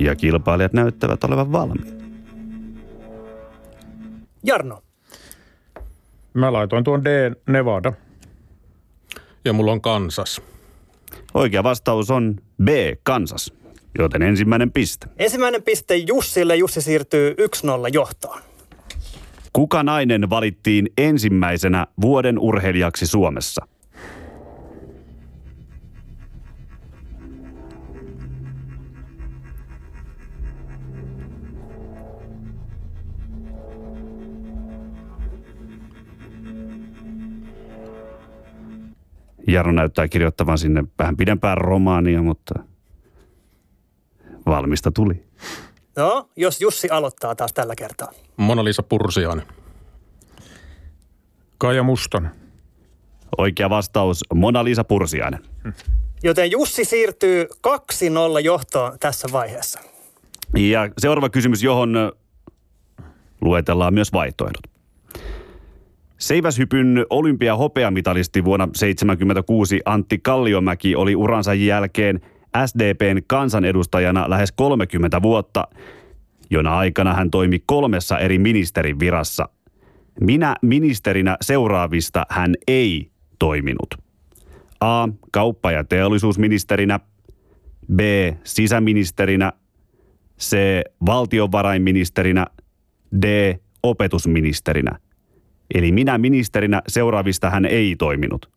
[0.00, 1.94] Ja kilpailijat näyttävät olevan valmiit.
[4.42, 4.82] Jarno.
[6.34, 7.32] Mä laitoin tuon D.
[7.48, 7.92] Nevada.
[9.44, 10.42] Ja mulla on Kansas.
[11.34, 12.68] Oikea vastaus on B.
[13.02, 13.52] Kansas,
[13.98, 15.06] joten ensimmäinen piste.
[15.18, 16.56] Ensimmäinen piste Jussille.
[16.56, 17.34] Jussi siirtyy 1-0
[17.92, 18.40] johtoon.
[19.52, 23.66] Kuka nainen valittiin ensimmäisenä vuoden urheilijaksi Suomessa?
[39.46, 42.54] Jarno näyttää kirjoittavan sinne vähän pidempään romaania, mutta
[44.46, 45.24] valmista tuli.
[45.96, 48.08] No, jos Jussi aloittaa taas tällä kertaa.
[48.36, 49.46] Mona-Liisa Pursiainen.
[51.58, 52.30] Kaija Mustonen.
[53.38, 55.40] Oikea vastaus Mona-Liisa Pursiainen.
[56.22, 59.80] Joten Jussi siirtyy 2-0 johtoon tässä vaiheessa.
[60.56, 62.12] Ja seuraava kysymys, johon
[63.40, 64.73] luetellaan myös vaihtoehdot.
[66.18, 72.20] Seiväshypyn olympia hopeamitalisti vuonna 1976 Antti Kalliomäki oli uransa jälkeen
[72.66, 75.68] SDPn kansanedustajana lähes 30 vuotta,
[76.50, 79.48] jona aikana hän toimi kolmessa eri ministerin virassa.
[80.20, 83.94] Minä ministerinä seuraavista hän ei toiminut.
[84.80, 85.08] A.
[85.32, 87.00] Kauppa- ja teollisuusministerinä.
[87.94, 88.00] B.
[88.44, 89.52] Sisäministerinä.
[90.40, 90.56] C.
[91.06, 92.46] Valtiovarainministerinä.
[93.22, 93.54] D.
[93.82, 94.98] Opetusministerinä.
[95.74, 98.54] Eli minä ministerinä seuraavista hän ei toiminut.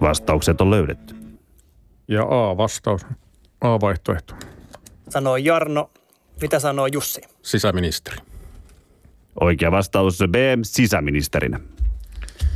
[0.00, 1.14] Vastaukset on löydetty.
[2.08, 3.06] Ja A-vastaus.
[3.60, 4.34] A-vaihtoehto.
[5.08, 5.90] Sanoo Jarno.
[6.40, 7.20] Mitä sanoo Jussi?
[7.42, 8.16] Sisäministeri.
[9.40, 10.34] Oikea vastaus B.
[10.62, 11.60] Sisäministerinä.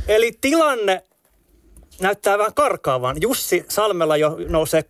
[0.09, 1.03] Eli tilanne
[2.01, 3.17] näyttää vähän karkaavan.
[3.21, 4.83] Jussi Salmela jo nousee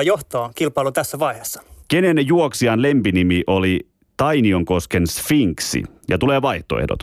[0.00, 1.62] 3-0 johtoon kilpailu tässä vaiheessa.
[1.88, 3.80] Kenen juoksijan lempinimi oli
[4.16, 5.82] Tainionkosken Sfinksi?
[6.08, 6.98] Ja tulee vaihtoehdot.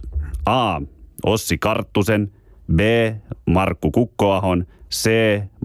[0.45, 0.81] A.
[1.23, 2.31] Ossi Karttusen.
[2.75, 2.79] B.
[3.45, 4.65] Markku Kukkoahon.
[4.91, 5.09] C.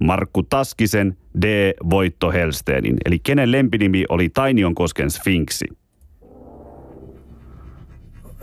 [0.01, 1.17] Markku Taskisen.
[1.43, 1.73] D.
[1.91, 2.97] Voitto Helsteenin.
[3.05, 5.67] Eli kenen lempinimi oli Tainionkosken Sfinksi?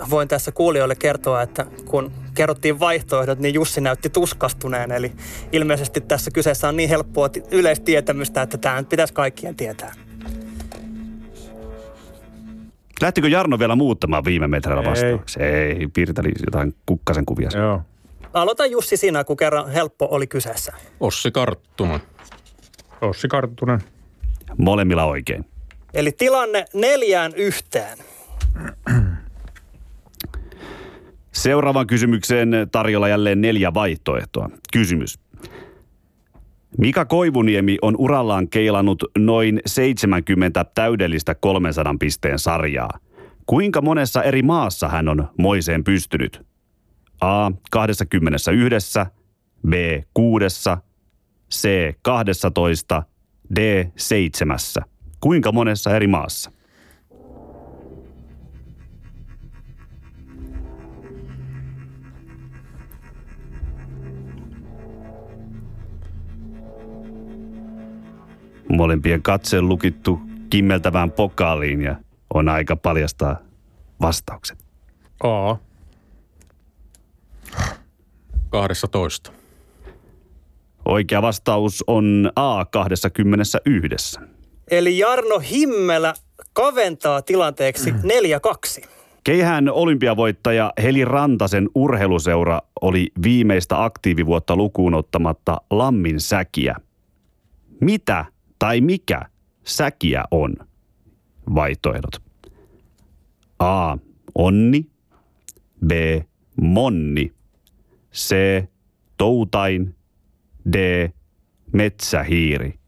[0.10, 4.92] Voin tässä kuulijoille kertoa, että kun kerrottiin vaihtoehdot, niin Jussi näytti tuskastuneen.
[4.92, 5.12] Eli
[5.52, 9.92] ilmeisesti tässä kyseessä on niin helppoa ti- yleistietämystä, että tämä nyt pitäisi kaikkien tietää.
[13.02, 14.92] Lähtikö Jarno vielä muuttamaan viime metreillä
[15.38, 15.48] Ei.
[15.48, 17.50] Ei, piirteli jotain kukkasen kuvia.
[17.54, 17.82] Joo.
[18.34, 20.74] Aloita Jussi sinä, kun kerran helppo oli kyseessä.
[21.00, 22.00] Ossi Karttunen.
[23.02, 23.80] Ossi Karttunen.
[24.58, 25.46] Molemmilla oikein.
[25.94, 27.98] Eli tilanne neljään yhteen.
[31.38, 34.50] Seuraavaan kysymykseen tarjolla jälleen neljä vaihtoehtoa.
[34.74, 35.20] Kysymys.
[36.78, 43.00] Mika Koivuniemi on urallaan keilannut noin 70 täydellistä 300 pisteen sarjaa.
[43.46, 46.46] Kuinka monessa eri maassa hän on moiseen pystynyt?
[47.22, 47.52] A.
[47.72, 49.00] 21,
[49.68, 49.74] B.
[50.14, 50.46] 6,
[51.54, 51.94] C.
[52.02, 53.04] 12,
[53.56, 53.92] D.
[53.96, 54.58] 7.
[55.20, 56.52] Kuinka monessa eri maassa?
[68.78, 70.20] Molempien katse lukittu
[70.50, 71.96] kimmeltävään pokaaliin ja
[72.34, 73.38] on aika paljastaa
[74.02, 74.58] vastaukset.
[75.24, 75.56] A.
[78.50, 79.32] 12.
[80.86, 84.20] Oikea vastaus on A 21.
[84.72, 86.14] Eli Jarno Himmelä
[86.54, 88.88] kaventaa tilanteeksi 4-2.
[89.24, 96.76] Keihään olympiavoittaja Heli Rantasen urheiluseura oli viimeistä aktiivivuotta lukuun ottamatta lammin säkiä.
[97.82, 98.26] Mitä
[98.60, 99.22] tai mikä
[99.64, 100.56] säkiä on?
[101.56, 102.22] Vaihtoehdot.
[103.60, 103.98] A.
[104.36, 104.86] Onni.
[105.88, 105.92] B.
[106.62, 107.34] Monni.
[108.14, 108.36] C.
[109.18, 109.96] Toutain.
[110.74, 111.10] D.
[111.74, 112.80] Metsähiiri.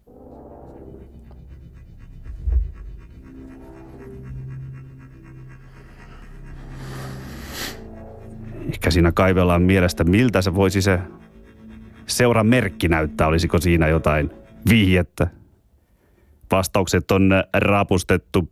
[8.74, 11.00] Ehkä siinä kaivellaan mielestä, miltä se voisi se
[12.08, 13.28] seuran merkki näyttää.
[13.28, 14.30] Olisiko siinä jotain
[14.70, 15.39] vihjettä?
[16.52, 18.50] Vastaukset on rapustettu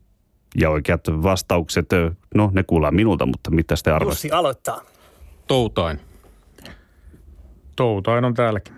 [0.56, 1.90] ja oikeat vastaukset,
[2.36, 4.28] no ne kuullaan minulta, mutta mitä te arvoisitte?
[4.28, 4.82] Jussi aloittaa.
[5.48, 6.00] Toutain.
[7.76, 8.74] Toutain on täälläkin.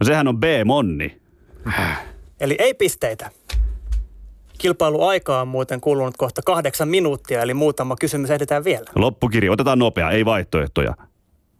[0.00, 1.20] No sehän on B-monni.
[2.40, 3.30] Eli ei pisteitä.
[4.58, 8.84] Kilpailuaikaa on muuten kulunut kohta kahdeksan minuuttia, eli muutama kysymys ehditään vielä.
[8.94, 10.94] Loppukirja, otetaan nopea, ei vaihtoehtoja.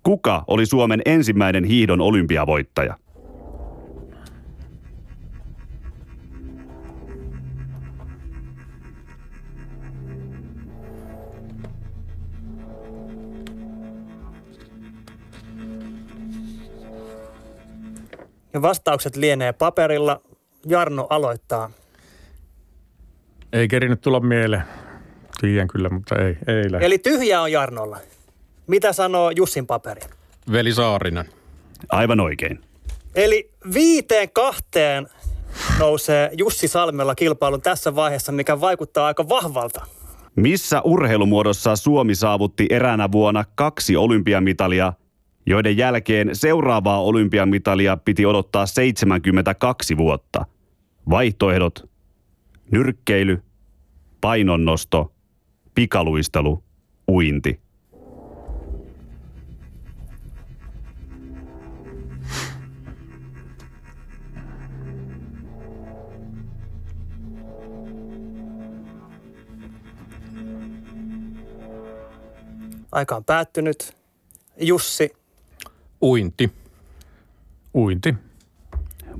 [0.02, 2.96] Kuka oli Suomen ensimmäinen hiihdon olympiavoittaja?
[18.54, 20.20] Ja vastaukset lienee paperilla.
[20.66, 21.70] Jarno aloittaa.
[23.52, 24.62] Ei kerinyt tulla mieleen.
[25.40, 26.86] Tiedän kyllä, mutta ei, ei lähde.
[26.86, 27.98] Eli tyhjä on Jarnolla.
[28.66, 30.00] Mitä sanoo Jussin paperi?
[30.52, 31.28] Veli Saarinen.
[31.88, 32.60] Aivan oikein.
[33.14, 35.06] Eli viiteen kahteen
[35.78, 39.86] nousee Jussi Salmella kilpailun tässä vaiheessa, mikä vaikuttaa aika vahvalta.
[40.36, 44.92] Missä urheilumuodossa Suomi saavutti eräänä vuonna kaksi olympiamitalia,
[45.46, 50.46] joiden jälkeen seuraavaa olympiamitalia piti odottaa 72 vuotta?
[51.10, 51.90] Vaihtoehdot.
[52.70, 53.42] Nyrkkeily,
[54.20, 55.12] painonnosto,
[55.74, 56.64] pikaluistelu,
[57.08, 57.60] uinti.
[72.92, 73.96] Aika on päättynyt.
[74.60, 75.12] Jussi,
[76.02, 76.50] Uinti.
[77.74, 78.14] Uinti.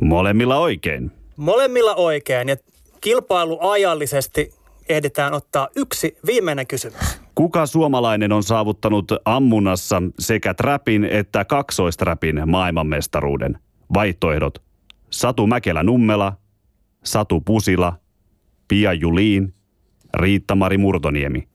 [0.01, 1.11] Molemmilla oikein.
[1.37, 2.57] molemmilla oikein ja
[3.01, 4.55] kilpailu ajallisesti
[4.89, 7.21] ehditään ottaa yksi viimeinen kysymys.
[7.35, 13.59] Kuka suomalainen on saavuttanut ammunnassa sekä trapin että kaksoistrapin maailmanmestaruuden?
[13.95, 14.63] Vaihtoehdot.
[15.11, 16.33] Satu Mäkelä-Nummela,
[17.05, 17.99] Satu Pusila,
[18.69, 19.55] Pia Juliin,
[20.15, 21.49] Riitta-Mari Murtoniemi.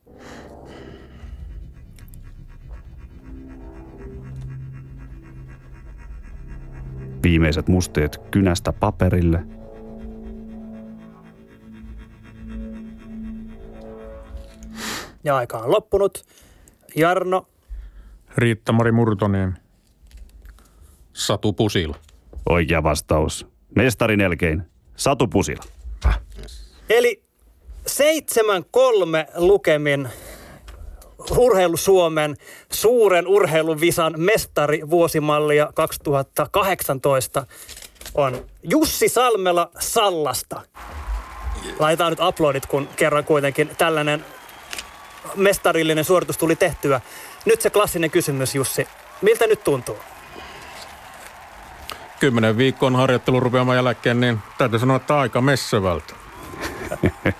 [7.28, 9.44] Viimeiset musteet kynästä paperille.
[15.24, 16.26] Ja aika on loppunut.
[16.96, 17.48] Jarno,
[18.38, 19.54] Riitta-Mari Murtoniemi.
[21.14, 21.96] Satu Pusila.
[22.50, 23.48] Oikea vastaus.
[23.76, 24.64] Mestarin elkein.
[24.96, 25.64] Satu Pusila.
[26.90, 27.24] Eli
[27.88, 27.92] 7-3
[29.36, 30.10] lukemin
[31.38, 32.36] Urheilu Suomen
[32.72, 37.46] suuren urheiluvisan mestari vuosimallia 2018
[38.16, 40.62] on Jussi Salmela Sallasta.
[41.80, 44.26] Laitetaan nyt aplodit, kun kerran kuitenkin tällainen
[45.36, 47.02] mestarillinen suoritus tuli tehtyä.
[47.46, 48.88] Nyt se klassinen kysymys, Jussi.
[49.22, 49.98] Miltä nyt tuntuu?
[52.20, 56.14] Kymmenen viikon harjoittelun rupeaman jälkeen, niin täytyy sanoa, että aika messevältä.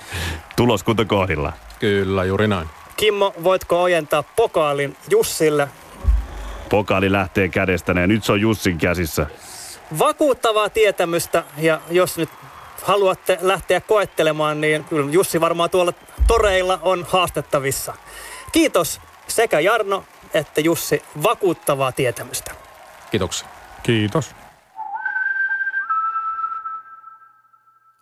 [0.56, 1.54] Tuloskunta kohdilla.
[1.80, 2.68] Kyllä, juuri näin.
[2.98, 5.68] Kimmo, voitko ojentaa pokaalin Jussille?
[6.70, 9.28] Pokaali lähtee kädestä ja nyt se on Jussin käsissä.
[10.00, 12.30] Vakuuttavaa tietämystä ja jos nyt
[12.84, 15.94] haluatte lähteä koettelemaan, niin kyllä Jussi varmaan tuolla
[16.28, 17.94] toreilla on haastettavissa.
[18.52, 22.52] Kiitos sekä Jarno että Jussi vakuuttavaa tietämystä.
[23.12, 23.48] Kiitoksia.
[23.84, 24.36] Kiitos.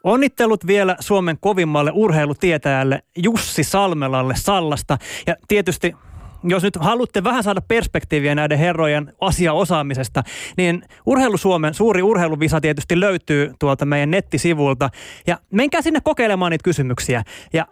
[0.05, 4.97] Onnittelut vielä Suomen kovimmalle urheilutietäjälle Jussi Salmelalle Sallasta.
[5.27, 5.93] Ja tietysti
[6.43, 10.23] jos nyt haluatte vähän saada perspektiiviä näiden herrojen asiaosaamisesta,
[10.57, 14.89] niin Urheilu Suomen suuri urheiluvisa tietysti löytyy tuolta meidän nettisivulta.
[15.27, 17.23] Ja menkää sinne kokeilemaan niitä kysymyksiä.
[17.53, 17.67] Ja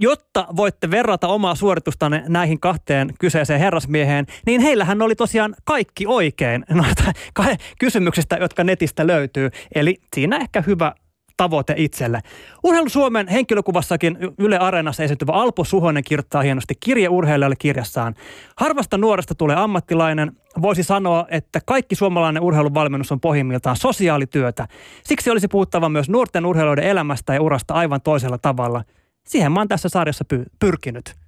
[0.00, 6.64] jotta voitte verrata omaa suoritustanne näihin kahteen kyseiseen herrasmieheen, niin heillähän oli tosiaan kaikki oikein
[6.70, 7.12] noista
[7.78, 9.50] kysymyksistä, jotka netistä löytyy.
[9.74, 10.92] Eli siinä ehkä hyvä
[11.36, 12.20] tavoite itselle.
[12.62, 18.14] Urheilu Suomen henkilökuvassakin Yle Areenassa esiintyvä Alpo Suhonen kirjoittaa hienosti kirjeurheilijalle kirjassaan.
[18.56, 20.32] Harvasta nuoresta tulee ammattilainen.
[20.62, 24.68] Voisi sanoa, että kaikki suomalainen urheiluvalmennus on pohjimmiltaan sosiaalityötä.
[25.04, 28.84] Siksi olisi puhuttava myös nuorten urheilijoiden elämästä ja urasta aivan toisella tavalla.
[29.24, 31.25] Siihen mä oon tässä sarjassa py- pyrkinyt.